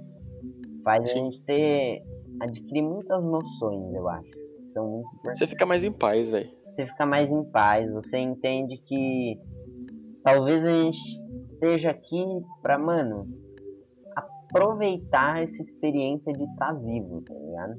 Faz 0.83 1.11
Sim. 1.11 1.18
a 1.18 1.22
gente 1.22 1.44
ter 1.44 2.03
adquirir 2.40 2.83
muitas 2.83 3.22
noções, 3.22 3.94
eu 3.94 4.09
acho. 4.09 4.31
São 4.66 4.88
muito 4.88 5.09
importantes. 5.09 5.38
Você 5.38 5.46
fica 5.46 5.66
mais 5.66 5.85
em 5.85 5.92
paz, 5.92 6.31
velho. 6.31 6.50
Você 6.70 6.87
fica 6.87 7.05
mais 7.05 7.31
em 7.31 7.44
paz, 7.44 7.92
você 7.92 8.18
entende 8.18 8.76
que 8.79 9.38
talvez 10.22 10.64
a 10.66 10.70
gente 10.72 10.98
esteja 11.48 11.90
aqui 11.90 12.24
pra, 12.62 12.79
mano, 12.79 13.26
aproveitar 14.14 15.42
essa 15.42 15.61
experiência 15.61 16.33
de 16.33 16.44
estar 16.44 16.72
tá 16.72 16.72
vivo, 16.72 17.22
tá 17.22 17.35
ligado? 17.35 17.74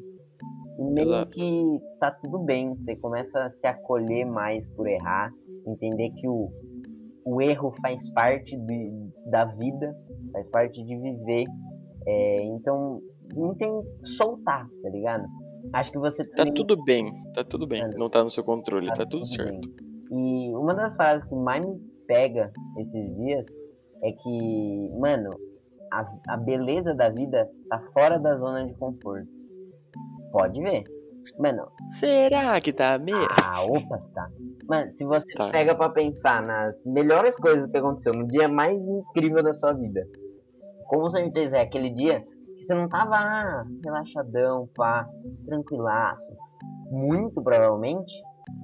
E 0.80 0.84
meio 0.84 1.08
Exato. 1.10 1.32
que 1.32 1.82
tá 2.00 2.12
tudo 2.12 2.40
bem, 2.40 2.74
você 2.74 2.96
começa 2.96 3.44
a 3.44 3.50
se 3.50 3.68
acolher 3.68 4.26
mais 4.26 4.68
por 4.70 4.88
errar, 4.88 5.32
entender 5.68 6.10
que 6.12 6.28
o, 6.28 6.52
o 7.26 7.42
erro 7.42 7.72
faz 7.82 8.10
parte 8.14 8.58
de, 8.58 8.92
da 9.28 9.46
vida, 9.46 9.96
faz 10.32 10.48
parte 10.50 10.84
de 10.84 10.98
viver. 10.98 11.46
É, 12.08 12.44
então, 12.46 13.02
não 13.36 13.56
tem 13.56 13.72
soltar, 14.04 14.68
tá 14.82 14.90
ligado? 14.90 15.26
Acho 15.74 15.92
que 15.92 16.00
você 16.00 16.28
Tá 16.32 16.44
tudo 16.46 16.82
bem, 16.84 17.12
tá 17.34 17.44
tudo 17.44 17.68
bem. 17.68 17.88
Não 17.96 18.10
tá 18.10 18.24
no 18.24 18.30
seu 18.30 18.44
controle, 18.44 18.88
tá, 18.88 18.96
tá 18.96 19.04
tudo, 19.04 19.24
tudo 19.24 19.28
certo. 19.28 19.70
E 20.12 20.54
uma 20.56 20.74
das 20.74 20.96
frases 20.96 21.28
que 21.28 21.36
mais 21.36 21.66
me 21.66 21.80
pega 22.08 22.52
esses 22.78 23.16
dias 23.16 23.48
é 24.04 24.12
que, 24.12 24.90
mano, 25.00 25.32
a, 25.92 26.06
a 26.30 26.38
beleza 26.38 26.94
da 26.94 27.10
vida 27.10 27.50
tá 27.70 27.80
fora 27.94 28.20
da 28.20 28.36
zona 28.36 28.66
de 28.66 28.74
conforto. 28.74 29.28
Pode 30.32 30.62
ver. 30.62 30.84
Mano. 31.38 31.68
Será 31.90 32.60
que 32.60 32.74
tá 32.74 32.98
mesmo? 32.98 33.28
Ah, 33.46 33.64
opa, 33.64 33.98
tá. 34.14 34.30
Mano, 34.68 34.92
se 34.96 35.06
você 35.06 35.34
tá. 35.36 35.50
pega 35.50 35.76
pra 35.76 35.90
pensar 35.90 36.42
nas 36.42 36.84
melhores 36.86 37.36
coisas 37.38 37.70
que 37.70 37.78
aconteceu 37.78 38.14
no 38.14 38.28
dia 38.28 38.48
mais 38.48 38.76
incrível 38.76 39.44
da 39.44 39.54
sua 39.54 39.74
vida, 39.74 40.02
com 40.88 41.08
certeza 41.10 41.58
é 41.58 41.62
aquele 41.62 41.92
dia 41.92 42.22
que 42.22 42.31
você 42.62 42.74
não 42.74 42.88
tava 42.88 43.16
ah, 43.16 43.66
relaxadão, 43.84 44.70
pá, 44.76 45.08
tranquilaço. 45.46 46.36
Muito 46.90 47.42
provavelmente 47.42 48.14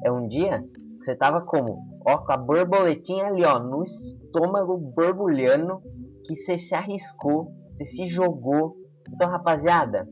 é 0.03 0.11
um 0.11 0.27
dia 0.27 0.61
que 0.61 1.05
você 1.05 1.15
tava 1.15 1.41
como? 1.41 1.79
Ó, 2.05 2.17
com 2.17 2.31
a 2.31 2.37
borboletinha 2.37 3.27
ali, 3.27 3.43
ó, 3.43 3.59
no 3.59 3.83
estômago 3.83 4.77
borbulhando, 4.77 5.81
que 6.25 6.35
você 6.35 6.57
se 6.57 6.75
arriscou, 6.75 7.51
você 7.71 7.85
se 7.85 8.07
jogou. 8.07 8.75
Então, 9.13 9.29
rapaziada, 9.29 10.07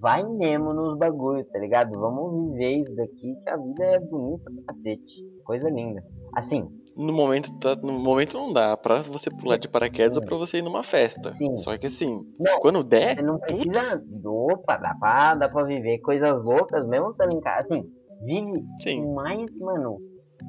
vai 0.00 0.24
mesmo 0.24 0.72
nos 0.72 0.98
bagulho, 0.98 1.44
tá 1.44 1.58
ligado? 1.58 1.98
Vamos 1.98 2.52
viver 2.52 2.80
isso 2.80 2.94
daqui, 2.96 3.34
que 3.42 3.50
a 3.50 3.56
vida 3.56 3.84
é 3.84 4.00
bonita 4.00 4.50
pra 4.50 4.64
cacete. 4.68 5.24
Coisa 5.44 5.68
linda. 5.68 6.02
Assim. 6.34 6.68
No 6.96 7.12
momento, 7.12 7.52
tá, 7.58 7.76
no 7.76 7.92
momento 7.92 8.34
não 8.38 8.52
dá 8.52 8.76
pra 8.76 9.02
você 9.02 9.30
pular 9.30 9.58
de 9.58 9.68
paraquedas 9.68 10.16
ou 10.16 10.24
pra 10.24 10.36
você 10.36 10.58
ir 10.58 10.62
numa 10.62 10.82
festa. 10.82 11.30
Sim. 11.32 11.54
Só 11.56 11.76
que 11.76 11.86
assim, 11.88 12.24
Não, 12.38 12.58
quando 12.58 12.82
der, 12.82 13.16
Você 13.16 13.22
não 13.22 13.38
precisa. 13.38 13.98
putz, 14.00 14.24
Opa, 14.24 14.76
dá 14.78 14.94
pra, 14.98 15.34
dá 15.34 15.48
pra 15.48 15.64
viver 15.64 15.98
coisas 15.98 16.42
loucas 16.42 16.86
mesmo 16.86 17.10
estando 17.10 17.32
em 17.32 17.40
casa. 17.40 17.60
Assim, 17.60 17.84
vive 18.24 18.64
sim. 18.80 19.04
o 19.04 19.14
mais, 19.14 19.56
mano, 19.58 19.98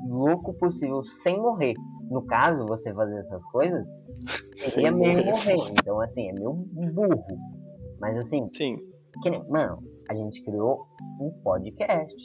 louco 0.07 0.53
possível 0.53 1.03
sem 1.03 1.37
morrer. 1.39 1.73
No 2.09 2.25
caso, 2.25 2.65
você 2.65 2.93
fazer 2.93 3.17
essas 3.19 3.43
coisas, 3.45 3.85
seria 4.55 4.91
meio 4.91 5.25
morrer, 5.25 5.55
morrer. 5.55 5.71
Então, 5.71 5.99
assim, 6.01 6.29
é 6.29 6.33
meio 6.33 6.53
burro. 6.93 7.23
Mas, 7.99 8.17
assim, 8.17 8.47
Sim. 8.53 8.77
que 9.21 9.29
mano, 9.49 9.83
a 10.09 10.13
gente 10.13 10.41
criou 10.45 10.85
um 11.19 11.29
podcast. 11.43 12.15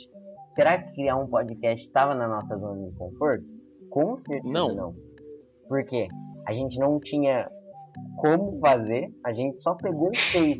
Será 0.48 0.80
que 0.80 0.92
criar 0.92 1.16
um 1.16 1.26
podcast 1.26 1.84
estava 1.84 2.14
na 2.14 2.28
nossa 2.28 2.56
zona 2.58 2.86
de 2.88 2.94
conforto? 2.96 3.44
Com 3.92 4.16
certeza 4.16 4.52
Não. 4.52 4.74
não. 4.74 4.94
Por 5.68 5.84
quê? 5.84 6.08
A 6.46 6.52
gente 6.52 6.78
não 6.78 6.98
tinha 6.98 7.50
como 8.16 8.58
fazer, 8.58 9.12
a 9.22 9.32
gente 9.32 9.60
só 9.60 9.74
pegou 9.74 10.10
e 10.10 10.16
fez. 10.16 10.58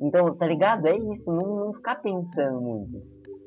Então, 0.00 0.36
tá 0.36 0.46
ligado? 0.46 0.86
É 0.86 0.94
isso, 0.94 1.32
não, 1.32 1.56
não 1.56 1.72
ficar 1.72 1.96
pensando 1.96 2.60
muito. 2.60 3.02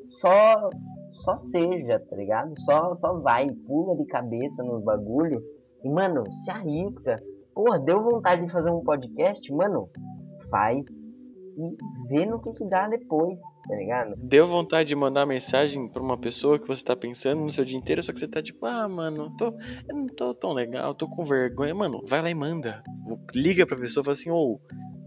Só 0.06 0.70
só 1.08 1.38
seja, 1.38 2.00
tá 2.00 2.16
ligado? 2.16 2.58
Só 2.60 2.94
só 2.96 3.20
vai, 3.20 3.52
pula 3.68 3.96
de 3.96 4.06
cabeça 4.06 4.64
nos 4.64 4.84
bagulho 4.84 5.42
e, 5.84 5.90
mano, 5.90 6.24
se 6.32 6.50
arrisca. 6.50 7.22
Porra, 7.54 7.80
deu 7.80 8.02
vontade 8.02 8.46
de 8.46 8.52
fazer 8.52 8.72
um 8.72 8.84
podcast? 8.84 9.52
Mano, 9.54 9.90
faz 10.50 10.88
e 11.58 11.78
vê 12.08 12.26
no 12.26 12.40
que 12.40 12.52
que 12.52 12.66
dá 12.66 12.88
depois, 12.88 13.38
tá 13.70 13.76
ligado? 13.76 14.16
Deu 14.18 14.48
vontade 14.48 14.90
de 14.90 14.96
mandar 14.96 15.28
mensagem 15.28 15.88
pra 15.88 16.02
uma 16.02 16.18
pessoa 16.18 16.58
que 16.58 16.68
você 16.68 16.84
tá 16.84 16.96
pensando 16.96 17.42
no 17.44 17.52
seu 17.52 17.64
dia 17.64 17.78
inteiro, 17.78 18.02
só 18.02 18.12
que 18.12 18.18
você 18.18 18.28
tá 18.28 18.42
tipo, 18.42 18.66
ah, 18.66 18.90
mano, 18.90 19.32
tô, 19.38 19.54
eu 19.88 19.96
não 19.96 20.08
tô 20.08 20.34
tão 20.34 20.54
legal, 20.54 20.96
tô 20.96 21.08
com 21.08 21.24
vergonha. 21.24 21.76
Mano, 21.76 22.02
vai 22.10 22.20
lá 22.20 22.32
e 22.32 22.34
manda. 22.34 22.84
Liga 23.36 23.68
pra 23.68 23.78
pessoa 23.78 24.02
e 24.02 24.06
fala 24.06 24.14
assim, 24.14 24.32
ô, 24.32 24.60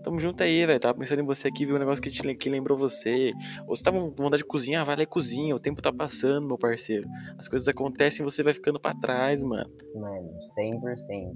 tamo 0.04 0.16
junto 0.20 0.44
aí, 0.44 0.64
velho. 0.64 0.78
Tava 0.78 0.96
pensando 0.96 1.22
em 1.22 1.26
você 1.26 1.48
aqui, 1.48 1.66
viu 1.66 1.74
um 1.74 1.78
negócio 1.80 2.00
que, 2.00 2.08
te, 2.08 2.34
que 2.36 2.48
lembrou 2.48 2.78
você. 2.78 3.32
Ou 3.66 3.74
você 3.74 3.82
tava 3.82 3.98
com 3.98 4.22
vontade 4.22 4.44
de 4.44 4.48
cozinhar, 4.48 4.86
vai 4.86 4.94
lá 4.94 5.02
e 5.02 5.06
cozinha. 5.06 5.56
O 5.56 5.60
tempo 5.60 5.82
tá 5.82 5.92
passando, 5.92 6.46
meu 6.46 6.56
parceiro. 6.56 7.08
As 7.36 7.48
coisas 7.48 7.66
acontecem 7.66 8.22
e 8.22 8.30
você 8.30 8.44
vai 8.44 8.54
ficando 8.54 8.78
pra 8.78 8.94
trás, 8.94 9.42
mano. 9.42 9.68
Mano, 9.96 10.38
100%. 10.56 11.34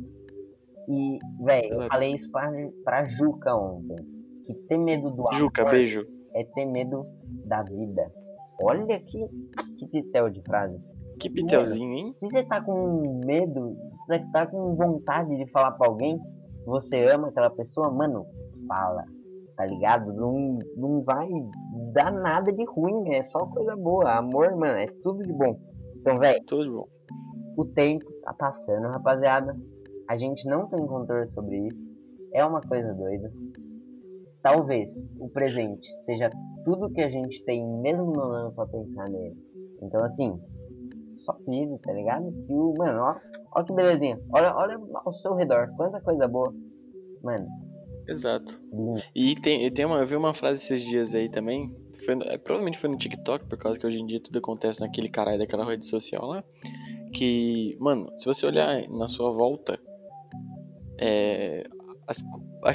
E, 0.89 1.19
velho, 1.45 1.83
eu 1.83 1.87
falei 1.89 2.15
isso 2.15 2.31
pra, 2.31 2.53
pra 2.85 3.05
Juca 3.05 3.53
ontem. 3.53 3.97
Que 4.47 4.55
ter 4.69 4.79
medo 4.79 5.11
do 5.11 5.25
Juca, 5.33 5.63
amor 5.63 5.73
beijo. 5.73 6.07
É 6.37 6.45
ter 6.55 6.67
medo 6.67 7.05
da 7.45 7.63
vida. 7.63 8.13
Olha 8.61 9.01
que, 9.01 9.29
que 9.79 9.87
pitel 9.89 10.31
de 10.31 10.43
frase. 10.43 10.79
Que 11.19 11.31
pitelzinho, 11.31 11.93
hein? 11.93 12.13
Se 12.17 12.29
você 12.29 12.45
tá 12.45 12.61
com 12.61 13.21
medo, 13.25 13.77
se 13.91 14.07
você 14.07 14.19
tá 14.33 14.47
com 14.47 14.75
vontade 14.75 15.37
de 15.37 15.51
falar 15.51 15.73
pra 15.73 15.89
alguém 15.89 16.19
você 16.67 17.07
ama 17.07 17.29
aquela 17.29 17.49
pessoa, 17.49 17.91
mano, 17.91 18.27
fala. 18.67 19.05
Tá 19.57 19.65
ligado? 19.65 20.13
Não, 20.13 20.59
não 20.77 21.03
vai 21.03 21.29
dar 21.93 22.13
nada 22.13 22.53
de 22.53 22.65
ruim, 22.65 23.15
é 23.15 23.23
só 23.23 23.47
coisa 23.47 23.75
boa. 23.77 24.19
Amor, 24.19 24.55
mano, 24.57 24.77
é 24.77 24.87
tudo 25.03 25.23
de 25.23 25.33
bom. 25.33 25.59
Então, 25.97 26.19
velho, 26.19 26.45
Tudo 26.45 26.65
de 26.65 26.71
bom. 26.71 26.87
o 27.57 27.65
tempo 27.65 28.05
tá 28.23 28.35
passando, 28.35 28.89
rapaziada. 28.89 29.57
A 30.09 30.17
gente 30.17 30.47
não 30.47 30.67
tem 30.69 30.85
controle 30.87 31.27
sobre 31.29 31.69
isso. 31.69 31.89
É 32.35 32.45
uma 32.45 32.61
coisa 32.61 32.93
doida. 32.93 33.33
Talvez 34.47 35.05
o 35.19 35.29
presente 35.29 35.93
seja 36.05 36.31
tudo 36.65 36.93
que 36.93 37.01
a 37.01 37.11
gente 37.11 37.45
tem, 37.45 37.67
mesmo 37.81 38.13
não 38.13 38.31
dando 38.31 38.55
pra 38.55 38.65
pensar 38.65 39.09
nele. 39.09 39.35
Então, 39.83 40.05
assim, 40.05 40.41
só 41.17 41.37
vive, 41.49 41.77
tá 41.83 41.93
ligado? 41.93 42.31
Que 42.47 42.53
o, 42.53 42.73
mano, 42.79 43.01
ó, 43.01 43.15
ó 43.57 43.65
que 43.65 43.73
belezinha. 43.73 44.21
Olha, 44.33 44.55
olha 44.55 44.79
ao 45.05 45.13
seu 45.13 45.35
redor, 45.35 45.75
quanta 45.77 46.01
coisa 46.01 46.29
boa. 46.29 46.55
Mano, 47.25 47.45
Exato. 48.09 48.63
lindo. 48.73 49.03
E 49.17 49.35
tem, 49.35 49.69
tem 49.73 49.85
uma, 49.85 49.99
eu 49.99 50.07
vi 50.07 50.15
uma 50.15 50.33
frase 50.33 50.63
esses 50.63 50.81
dias 50.81 51.13
aí 51.13 51.29
também. 51.29 51.75
Foi, 52.05 52.15
é, 52.27 52.39
provavelmente 52.39 52.79
foi 52.79 52.89
no 52.89 52.97
TikTok, 52.97 53.47
por 53.47 53.59
causa 53.59 53.81
que 53.81 53.85
hoje 53.85 53.99
em 53.99 54.07
dia 54.07 54.23
tudo 54.23 54.39
acontece 54.39 54.81
naquele 54.81 55.09
caralho 55.09 55.41
daquela 55.41 55.65
rede 55.65 55.85
social 55.85 56.25
lá. 56.25 56.45
Que, 57.13 57.77
mano, 57.81 58.13
se 58.17 58.25
você 58.27 58.47
olhar 58.47 58.89
na 58.91 59.09
sua 59.09 59.33
volta, 59.33 59.77
é, 61.01 61.65
as 62.09 62.23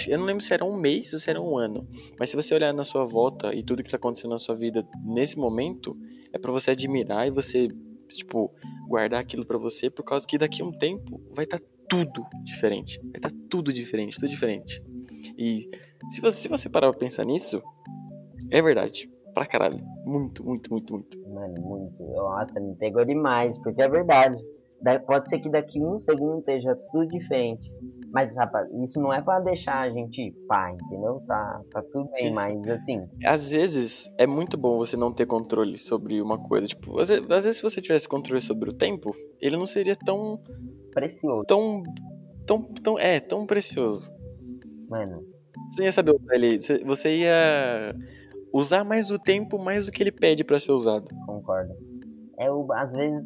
eu 0.08 0.17
não 0.17 0.26
lembro 0.26 0.44
se 0.44 0.54
era 0.54 0.63
um 0.65 0.76
mês 0.78 1.12
ou 1.13 1.20
se 1.20 1.30
era 1.30 1.41
um 1.41 1.58
ano. 1.58 1.88
Mas 2.20 2.30
se 2.30 2.36
você 2.36 2.54
olhar 2.54 2.74
na 2.74 2.84
sua 2.84 3.04
volta 3.06 3.54
e 3.54 3.63
tudo 3.63 3.84
que 3.84 3.89
tá 3.89 3.98
acontecendo 3.98 4.32
na 4.32 4.39
sua 4.39 4.56
vida 4.56 4.86
nesse 5.06 5.38
momento, 5.38 5.98
é 6.34 6.38
pra 6.39 6.52
você 6.52 6.72
admirar 6.72 7.28
e 7.28 7.32
você, 7.32 7.67
tipo, 8.10 8.52
guardar 8.88 9.20
aquilo 9.22 9.46
pra 9.46 9.58
você, 9.58 9.89
por 9.89 10.04
causa 10.04 10.26
que 10.28 10.38
daqui 10.38 10.62
a 10.62 10.65
um 10.65 10.72
tempo 10.72 11.22
vai 11.34 11.46
estar 11.46 11.60
tudo 11.89 12.26
diferente. 12.44 13.00
Vai 13.04 13.17
estar 13.17 13.32
tudo 13.50 13.72
diferente, 13.74 14.15
tudo 14.17 14.30
diferente. 14.30 14.82
E 15.38 15.70
se 16.10 16.22
você, 16.22 16.41
se 16.44 16.48
você 16.48 16.70
parar 16.70 16.89
pra 16.91 17.00
pensar 17.00 17.26
nisso, 17.26 17.62
é 18.50 18.62
verdade. 18.62 19.10
Pra 19.34 19.46
caralho. 19.46 19.82
Muito, 20.06 20.44
muito, 20.44 20.70
muito, 20.72 20.94
muito. 20.94 21.20
Mano, 21.30 21.62
muito. 21.62 22.04
Nossa, 22.04 22.60
me 22.60 22.76
pegou 22.76 23.06
demais, 23.06 23.58
porque 23.60 23.82
é 23.82 23.88
verdade. 23.89 24.41
Da- 24.82 25.00
Pode 25.00 25.30
ser 25.30 25.39
que 25.39 25.50
daqui 25.50 25.82
um 25.82 25.98
segundo 25.98 26.39
esteja 26.39 26.76
tudo 26.91 27.08
diferente. 27.08 27.72
Mas, 28.13 28.36
rapaz, 28.36 28.67
isso 28.84 29.00
não 29.00 29.13
é 29.13 29.21
pra 29.21 29.39
deixar 29.39 29.80
a 29.82 29.89
gente 29.89 30.32
pá, 30.47 30.71
entendeu? 30.71 31.21
Tá, 31.26 31.62
tá 31.71 31.82
tudo 31.93 32.10
bem, 32.12 32.26
Isso. 32.26 32.36
mas 32.36 32.67
assim, 32.69 33.08
Às 33.26 33.52
vezes 33.52 34.13
é 34.17 34.28
muito 34.28 34.58
bom 34.58 34.78
você 34.78 34.97
não 34.97 35.13
ter 35.13 35.26
controle 35.26 35.78
sobre 35.78 36.21
uma 36.21 36.38
coisa. 36.38 36.67
Tipo, 36.67 37.00
às 37.00 37.08
vezes, 37.10 37.24
às 37.32 37.43
vezes 37.45 37.58
se 37.58 37.63
você 37.63 37.82
tivesse 37.82 38.10
controle 38.10 38.41
sobre 38.41 38.69
o 38.69 38.74
tempo, 38.74 39.15
ele 39.39 39.56
não 39.56 39.65
seria 39.65 39.95
tão. 39.95 40.41
precioso, 40.93 41.45
tão. 41.45 41.84
tão. 42.45 42.62
tão 42.84 43.00
é, 43.00 43.19
tão 43.19 43.45
precioso. 43.45 44.12
mano. 44.89 45.24
Você 45.69 45.84
ia 45.84 45.91
saber 45.91 46.12
usar 46.12 46.36
ele. 46.36 46.58
você- 46.86 47.17
ia 47.17 47.95
usar 48.54 48.84
mais 48.84 49.08
do 49.08 49.17
tempo, 49.17 49.58
mais 49.58 49.86
do 49.86 49.91
que 49.93 50.04
ele 50.04 50.12
pede 50.12 50.43
pra 50.43 50.60
ser 50.60 50.74
usado. 50.74 51.06
Concordo. 51.26 51.74
É 52.38 52.52
o, 52.52 52.67
às 52.74 52.91
vezes 52.91 53.26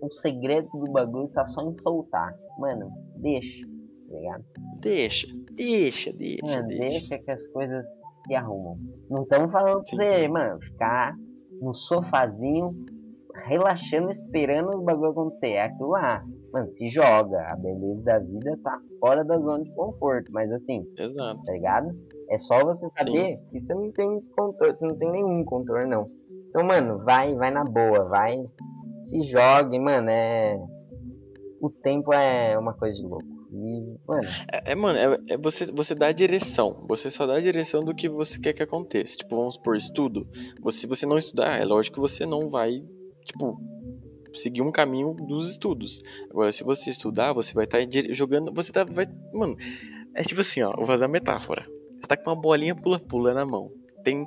o 0.00 0.10
segredo 0.10 0.68
do 0.72 0.90
bagulho 0.90 1.28
tá 1.28 1.46
só 1.46 1.62
em 1.62 1.74
soltar. 1.74 2.32
Mano, 2.58 2.90
deixa, 3.16 3.64
tá 4.08 4.16
ligado? 4.16 4.44
Deixa, 4.80 5.26
deixa, 5.52 6.12
deixa, 6.12 6.46
Mano, 6.46 6.68
deixa. 6.68 6.80
deixa 6.82 7.18
que 7.18 7.30
as 7.30 7.46
coisas 7.48 7.86
se 8.26 8.34
arrumam. 8.34 8.78
Não 9.10 9.22
estamos 9.22 9.52
falando 9.52 9.82
pra 9.82 9.86
Sim. 9.86 9.96
você, 9.96 10.28
mano, 10.28 10.60
ficar 10.62 11.14
no 11.60 11.74
sofazinho, 11.74 12.74
relaxando, 13.46 14.10
esperando 14.10 14.70
o 14.76 14.82
bagulho 14.82 15.10
acontecer. 15.10 15.50
É 15.52 15.64
aquilo 15.64 15.90
lá. 15.90 16.24
Mano, 16.52 16.66
se 16.68 16.88
joga. 16.88 17.40
A 17.52 17.56
beleza 17.56 18.02
da 18.02 18.18
vida 18.18 18.58
tá 18.62 18.80
fora 19.00 19.24
da 19.24 19.36
zona 19.38 19.62
de 19.64 19.70
conforto. 19.74 20.32
Mas 20.32 20.50
assim, 20.52 20.84
Exato. 20.98 21.42
tá 21.44 21.52
ligado? 21.52 21.88
É 22.30 22.38
só 22.38 22.64
você 22.64 22.88
saber 22.98 23.38
que 23.50 23.58
você 23.58 23.74
não 23.74 23.90
tem 23.92 24.20
controle, 24.36 24.74
você 24.74 24.86
não 24.86 24.96
tem 24.96 25.10
nenhum 25.12 25.44
controle, 25.44 25.88
não. 25.88 26.10
Então, 26.48 26.62
mano, 26.64 26.98
vai, 27.04 27.34
vai 27.34 27.50
na 27.50 27.64
boa, 27.64 28.04
vai, 28.08 28.36
se 29.02 29.22
jogue, 29.22 29.78
mano, 29.78 30.08
é. 30.10 30.58
O 31.60 31.68
tempo 31.70 32.12
é 32.12 32.56
uma 32.58 32.72
coisa 32.74 32.94
de 32.96 33.02
louco. 33.02 33.26
É, 34.52 34.72
é, 34.72 34.74
mano, 34.74 34.98
é, 34.98 35.34
é 35.34 35.38
você, 35.38 35.66
você 35.66 35.94
dá 35.94 36.08
a 36.08 36.12
direção. 36.12 36.84
Você 36.88 37.10
só 37.10 37.26
dá 37.26 37.34
a 37.34 37.40
direção 37.40 37.84
do 37.84 37.94
que 37.94 38.08
você 38.08 38.38
quer 38.38 38.52
que 38.52 38.62
aconteça. 38.62 39.16
Tipo, 39.16 39.36
vamos 39.36 39.54
supor, 39.54 39.76
estudo. 39.76 40.28
Você, 40.60 40.80
se 40.80 40.86
você 40.86 41.06
não 41.06 41.18
estudar, 41.18 41.58
é 41.58 41.64
lógico 41.64 41.94
que 41.94 42.00
você 42.00 42.26
não 42.26 42.48
vai, 42.48 42.82
tipo, 43.24 43.60
seguir 44.34 44.62
um 44.62 44.72
caminho 44.72 45.14
dos 45.14 45.50
estudos. 45.50 46.00
Agora, 46.30 46.52
se 46.52 46.62
você 46.64 46.90
estudar, 46.90 47.32
você 47.32 47.54
vai 47.54 47.64
estar 47.64 47.78
jogando. 48.10 48.52
Você 48.54 48.72
tá. 48.72 48.84
Vai, 48.84 49.06
mano, 49.32 49.56
é 50.14 50.22
tipo 50.22 50.40
assim, 50.40 50.62
ó. 50.62 50.74
Vou 50.76 50.86
fazer 50.86 51.04
uma 51.04 51.12
metáfora. 51.12 51.66
Você 51.94 52.06
tá 52.08 52.16
com 52.16 52.30
uma 52.30 52.40
bolinha 52.40 52.74
pula-pula 52.74 53.34
na 53.34 53.44
mão. 53.44 53.70
Tem 54.04 54.24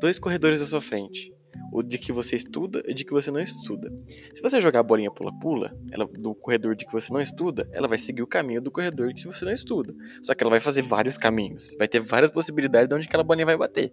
dois 0.00 0.18
corredores 0.18 0.60
à 0.60 0.66
sua 0.66 0.80
frente. 0.80 1.33
O 1.76 1.82
de 1.82 1.98
que 1.98 2.12
você 2.12 2.36
estuda 2.36 2.80
e 2.86 2.94
de 2.94 3.04
que 3.04 3.10
você 3.10 3.32
não 3.32 3.40
estuda. 3.40 3.92
Se 4.32 4.40
você 4.40 4.60
jogar 4.60 4.78
a 4.78 4.82
bolinha 4.84 5.10
pula-pula, 5.10 5.76
no 6.22 6.32
corredor 6.32 6.76
de 6.76 6.86
que 6.86 6.92
você 6.92 7.12
não 7.12 7.20
estuda, 7.20 7.68
ela 7.72 7.88
vai 7.88 7.98
seguir 7.98 8.22
o 8.22 8.28
caminho 8.28 8.62
do 8.62 8.70
corredor 8.70 9.12
que 9.12 9.24
você 9.26 9.44
não 9.44 9.52
estuda. 9.52 9.92
Só 10.22 10.34
que 10.36 10.44
ela 10.44 10.50
vai 10.50 10.60
fazer 10.60 10.82
vários 10.82 11.18
caminhos. 11.18 11.74
Vai 11.76 11.88
ter 11.88 11.98
várias 11.98 12.30
possibilidades 12.30 12.88
de 12.88 12.94
onde 12.94 13.08
aquela 13.08 13.24
bolinha 13.24 13.44
vai 13.44 13.56
bater. 13.56 13.92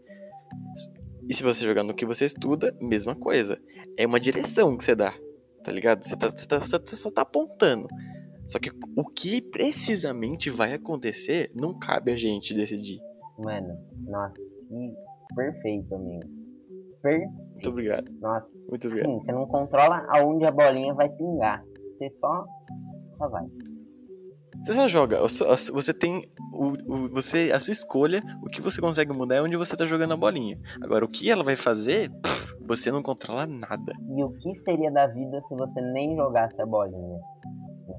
E 1.28 1.34
se 1.34 1.41
você 1.41 1.65
jogar 1.65 1.82
no 1.82 1.96
que 1.96 2.06
você 2.06 2.26
estuda, 2.26 2.72
mesma 2.80 3.15
coisa. 3.15 3.60
É 3.98 4.06
uma 4.06 4.20
direção 4.20 4.78
que 4.78 4.84
você 4.84 4.94
dá. 4.94 5.13
Tá 5.63 5.72
ligado? 5.72 6.04
Você, 6.04 6.15
tá, 6.15 6.30
você, 6.30 6.48
tá- 6.48 6.60
você 6.60 6.96
só 6.96 7.10
tá 7.10 7.24
apontando. 7.24 7.88
Só 8.46 8.60
que 8.60 8.70
o 8.96 9.06
que 9.06 9.41
precisamente 9.41 10.52
vai 10.52 10.74
acontecer 10.74 11.50
não 11.56 11.80
cabe 11.80 12.12
a 12.12 12.15
gente 12.15 12.54
decidir. 12.54 13.00
Mano, 13.39 13.76
nossa, 14.08 14.38
que 14.39 14.94
perfeito, 15.36 15.96
amigo. 15.96 16.40
Perfeito. 17.01 17.31
Muito 17.53 17.69
obrigado. 17.69 18.11
Nossa, 18.21 18.55
Muito 18.69 18.87
obrigado. 18.87 19.09
sim, 19.09 19.19
você 19.19 19.31
não 19.31 19.45
controla 19.47 20.05
aonde 20.09 20.45
a 20.45 20.51
bolinha 20.51 20.93
vai 20.93 21.09
pingar. 21.09 21.63
Você 21.89 22.09
só. 22.09 22.45
Só 23.17 23.27
vai. 23.29 23.45
Você 24.63 24.73
só 24.73 24.87
joga. 24.87 25.17
Você 25.21 25.93
tem. 25.93 26.21
O, 26.53 26.73
o- 26.93 27.09
você, 27.09 27.51
a 27.53 27.59
sua 27.59 27.71
escolha, 27.71 28.21
o 28.43 28.47
que 28.47 28.61
você 28.61 28.79
consegue 28.81 29.11
mudar 29.13 29.35
é 29.37 29.41
onde 29.41 29.57
você 29.57 29.75
tá 29.75 29.85
jogando 29.85 30.13
a 30.13 30.17
bolinha. 30.17 30.59
Agora, 30.83 31.03
o 31.03 31.07
que 31.07 31.29
ela 31.31 31.43
vai 31.43 31.55
fazer, 31.55 32.09
pff, 32.11 32.55
você 32.67 32.91
não 32.91 33.01
controla 33.01 33.47
nada. 33.47 33.93
E 34.09 34.23
o 34.23 34.31
que 34.33 34.53
seria 34.53 34.91
da 34.91 35.07
vida 35.07 35.41
se 35.43 35.55
você 35.55 35.81
nem 35.81 36.15
jogasse 36.15 36.61
a 36.61 36.65
bolinha? 36.65 37.19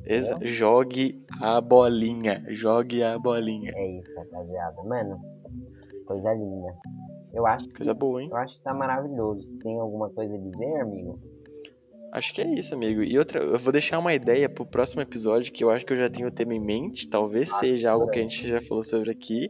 Exa 0.05 0.39
jogue 0.43 1.25
a 1.41 1.61
bolinha. 1.61 2.45
Jogue 2.49 3.03
a 3.03 3.19
bolinha. 3.19 3.73
É 3.75 3.99
isso, 3.99 4.15
rapaziada. 4.19 4.83
Mano, 4.85 5.21
coisa 6.07 6.33
linda. 6.35 6.73
Eu 7.35 7.47
acho, 7.47 7.67
que- 7.69 7.75
Coisa 7.77 7.95
boa, 7.95 8.23
hein? 8.23 8.29
eu 8.31 8.37
acho 8.37 8.57
que 8.59 8.63
tá 8.63 8.75
maravilhoso. 8.75 9.59
Tem 9.59 9.79
alguma 9.79 10.11
coisa 10.11 10.35
a 10.35 10.39
dizer, 10.39 10.81
amigo? 10.81 11.19
Acho 12.13 12.35
que 12.35 12.43
é 12.43 12.55
isso, 12.55 12.75
amigo. 12.75 13.03
E 13.03 13.19
outra, 13.19 13.41
eu 13.43 13.59
vou 13.59 13.73
deixar 13.73 13.99
uma 13.99 14.13
ideia 14.13 14.47
pro 14.49 14.67
próximo 14.67 15.01
episódio, 15.01 15.51
que 15.51 15.65
eu 15.65 15.71
acho 15.71 15.87
que 15.87 15.95
eu 15.95 15.97
já 15.97 16.11
tenho 16.11 16.29
o 16.29 16.31
tema 16.31 16.53
em 16.55 16.61
mente. 16.61 17.09
Talvez 17.09 17.49
seja 17.59 17.91
algo 17.91 18.09
que 18.11 18.19
a 18.19 18.23
gente 18.23 18.47
já 18.47 18.61
falou 18.61 18.85
sobre 18.85 19.11
aqui. 19.11 19.49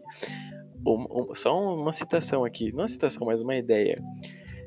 Um- 0.87 1.07
um- 1.31 1.35
só 1.35 1.75
uma 1.75 1.93
citação 1.93 2.45
aqui. 2.45 2.71
Não 2.71 2.81
uma 2.83 2.89
citação, 2.89 3.27
mas 3.27 3.43
uma 3.43 3.57
ideia. 3.57 4.01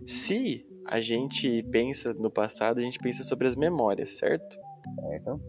Se 0.05 0.65
a 0.85 0.99
gente 0.99 1.63
pensa 1.71 2.13
no 2.13 2.29
passado, 2.29 2.79
a 2.79 2.81
gente 2.81 2.99
pensa 2.99 3.23
sobre 3.23 3.47
as 3.47 3.55
memórias, 3.55 4.17
certo? 4.17 4.57
Certo? 5.07 5.39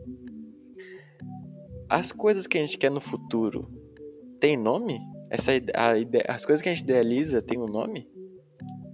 As 1.89 2.13
coisas 2.13 2.47
que 2.47 2.59
a 2.59 2.61
gente 2.61 2.79
quer 2.79 2.91
no 2.91 3.01
futuro 3.01 3.69
tem 4.41 4.57
nome? 4.57 5.01
Essa 5.37 5.53
a 5.75 5.97
ide- 5.99 6.25
as 6.29 6.45
coisas 6.45 6.63
que 6.63 6.69
a 6.69 6.75
gente 6.75 6.83
idealiza 6.85 7.43
tem 7.43 7.59
um 7.59 7.67
nome? 7.67 8.09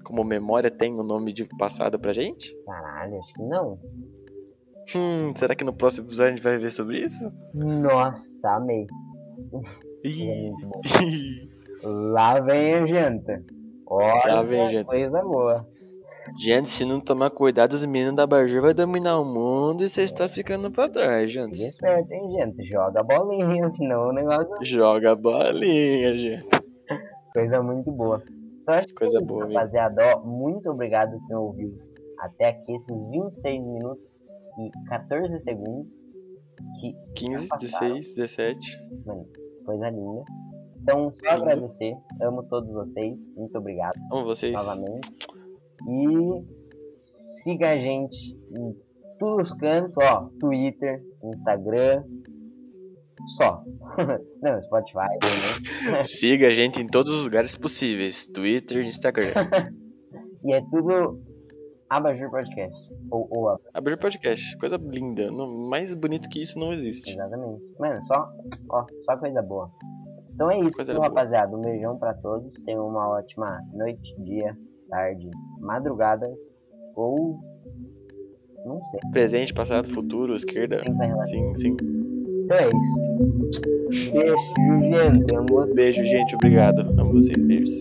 Como 0.04 0.24
memória 0.24 0.70
tem 0.70 0.92
um 0.92 1.02
nome 1.04 1.32
de 1.32 1.44
passado 1.56 1.98
pra 1.98 2.12
gente? 2.12 2.54
Caralho, 2.66 3.18
acho 3.18 3.32
que 3.34 3.42
não. 3.44 3.78
Hum, 4.94 5.32
será 5.36 5.54
que 5.54 5.62
no 5.64 5.72
próximo 5.72 6.06
episódio 6.06 6.32
a 6.32 6.36
gente 6.36 6.42
vai 6.42 6.58
ver 6.58 6.70
sobre 6.70 7.00
isso? 7.00 7.32
Nossa, 7.54 8.56
amei. 8.56 8.86
Lá 11.82 12.40
vem 12.40 12.74
a 12.74 12.86
janta. 12.86 13.44
Olha, 13.86 14.34
Lá 14.34 14.42
vem 14.42 14.60
a 14.62 14.68
janta. 14.68 14.84
coisa 14.94 15.22
boa. 15.22 15.68
Gente, 16.38 16.68
se 16.68 16.84
não 16.84 17.00
tomar 17.00 17.30
cuidado, 17.30 17.72
os 17.72 17.84
meninos 17.84 18.16
da 18.16 18.26
Bajur 18.26 18.62
vai 18.62 18.72
dominar 18.74 19.18
o 19.18 19.24
mundo 19.24 19.82
e 19.84 19.88
você 19.88 20.02
está 20.02 20.28
ficando 20.28 20.70
pra 20.70 20.88
trás, 20.88 21.30
gente. 21.30 21.54
Esperto, 21.54 22.12
hein, 22.12 22.30
gente? 22.40 22.64
Joga 22.64 23.02
bolinha, 23.02 23.68
senão 23.70 24.08
o 24.08 24.12
negócio 24.12 24.48
Joga 24.62 25.14
bolinha, 25.14 26.16
gente. 26.16 26.46
Coisa 27.32 27.62
muito 27.62 27.90
boa. 27.90 28.22
Então, 28.62 28.74
acho 28.74 28.88
que 28.88 28.94
Coisa 28.94 29.18
é 29.18 29.20
isso, 29.20 29.26
boa, 29.26 29.46
rapaziada. 29.46 30.16
Ó, 30.16 30.20
muito 30.24 30.70
obrigado 30.70 31.18
por 31.28 31.36
ouviu 31.36 31.74
até 32.18 32.48
aqui 32.50 32.74
esses 32.76 33.06
26 33.08 33.66
minutos 33.66 34.22
e 34.58 34.70
14 34.88 35.38
segundos. 35.40 35.90
Que 36.80 36.94
15, 37.16 37.48
passaram. 37.48 37.94
16, 37.94 38.14
17. 38.14 38.78
Mano, 39.04 39.26
coisa 39.66 39.90
linda. 39.90 40.22
Então, 40.80 41.10
só 41.12 41.34
Lindo. 41.34 41.42
agradecer. 41.42 41.94
Amo 42.20 42.42
todos 42.44 42.72
vocês. 42.72 43.24
Muito 43.36 43.56
obrigado 43.58 43.94
Amo 44.12 44.24
vocês. 44.24 44.52
novamente. 44.52 45.10
E 45.88 46.44
siga 47.42 47.70
a 47.70 47.76
gente 47.76 48.36
em 48.50 48.76
todos 49.18 49.50
os 49.50 49.56
cantos, 49.58 49.96
ó. 49.98 50.28
Twitter, 50.40 51.02
Instagram. 51.24 52.04
Só. 53.36 53.62
Não, 54.42 54.60
Spotify, 54.62 54.98
né? 55.90 56.02
Siga 56.02 56.48
a 56.48 56.50
gente 56.50 56.80
em 56.82 56.88
todos 56.88 57.12
os 57.14 57.24
lugares 57.24 57.56
possíveis: 57.56 58.26
Twitter, 58.26 58.84
Instagram. 58.84 59.32
E 60.44 60.52
é 60.52 60.60
tudo 60.72 61.20
Abajur 61.88 62.28
Podcast. 62.28 62.76
Ou, 63.12 63.28
ou 63.30 63.48
Abajur, 63.50 63.70
Abrir 63.72 63.96
podcast, 63.96 64.58
coisa 64.58 64.76
linda. 64.76 65.30
Não- 65.30 65.68
mais 65.68 65.94
bonito 65.94 66.28
que 66.28 66.42
isso 66.42 66.58
não 66.58 66.72
existe. 66.72 67.12
exatamente. 67.12 67.62
Mano, 67.78 68.02
só, 68.02 68.28
ó, 68.70 68.84
só 69.04 69.16
coisa 69.18 69.40
boa. 69.40 69.70
Então 70.34 70.50
é 70.50 70.58
isso, 70.58 70.76
rapaziada. 71.00 71.56
Um 71.56 71.60
beijão 71.60 71.96
pra 71.96 72.12
todos. 72.14 72.56
Tenham 72.62 72.88
uma 72.88 73.08
ótima 73.08 73.60
noite, 73.72 74.20
dia, 74.24 74.58
tarde, 74.92 75.30
madrugada. 75.58 76.30
Ou. 76.94 77.40
Não 78.64 78.84
sei. 78.84 79.00
Presente, 79.10 79.52
passado, 79.52 79.88
futuro, 79.88 80.36
esquerda. 80.36 80.82
Sim, 81.24 81.54
sim. 81.56 81.76
Então 82.44 82.56
é 82.56 82.68
isso. 82.68 84.12
Beijo, 84.12 84.84
gente. 84.84 85.34
Amo. 85.34 85.74
Beijo, 85.74 86.04
gente. 86.04 86.34
Obrigado. 86.34 86.80
Amo 87.00 87.12
vocês. 87.12 87.42
Beijos. 87.42 87.80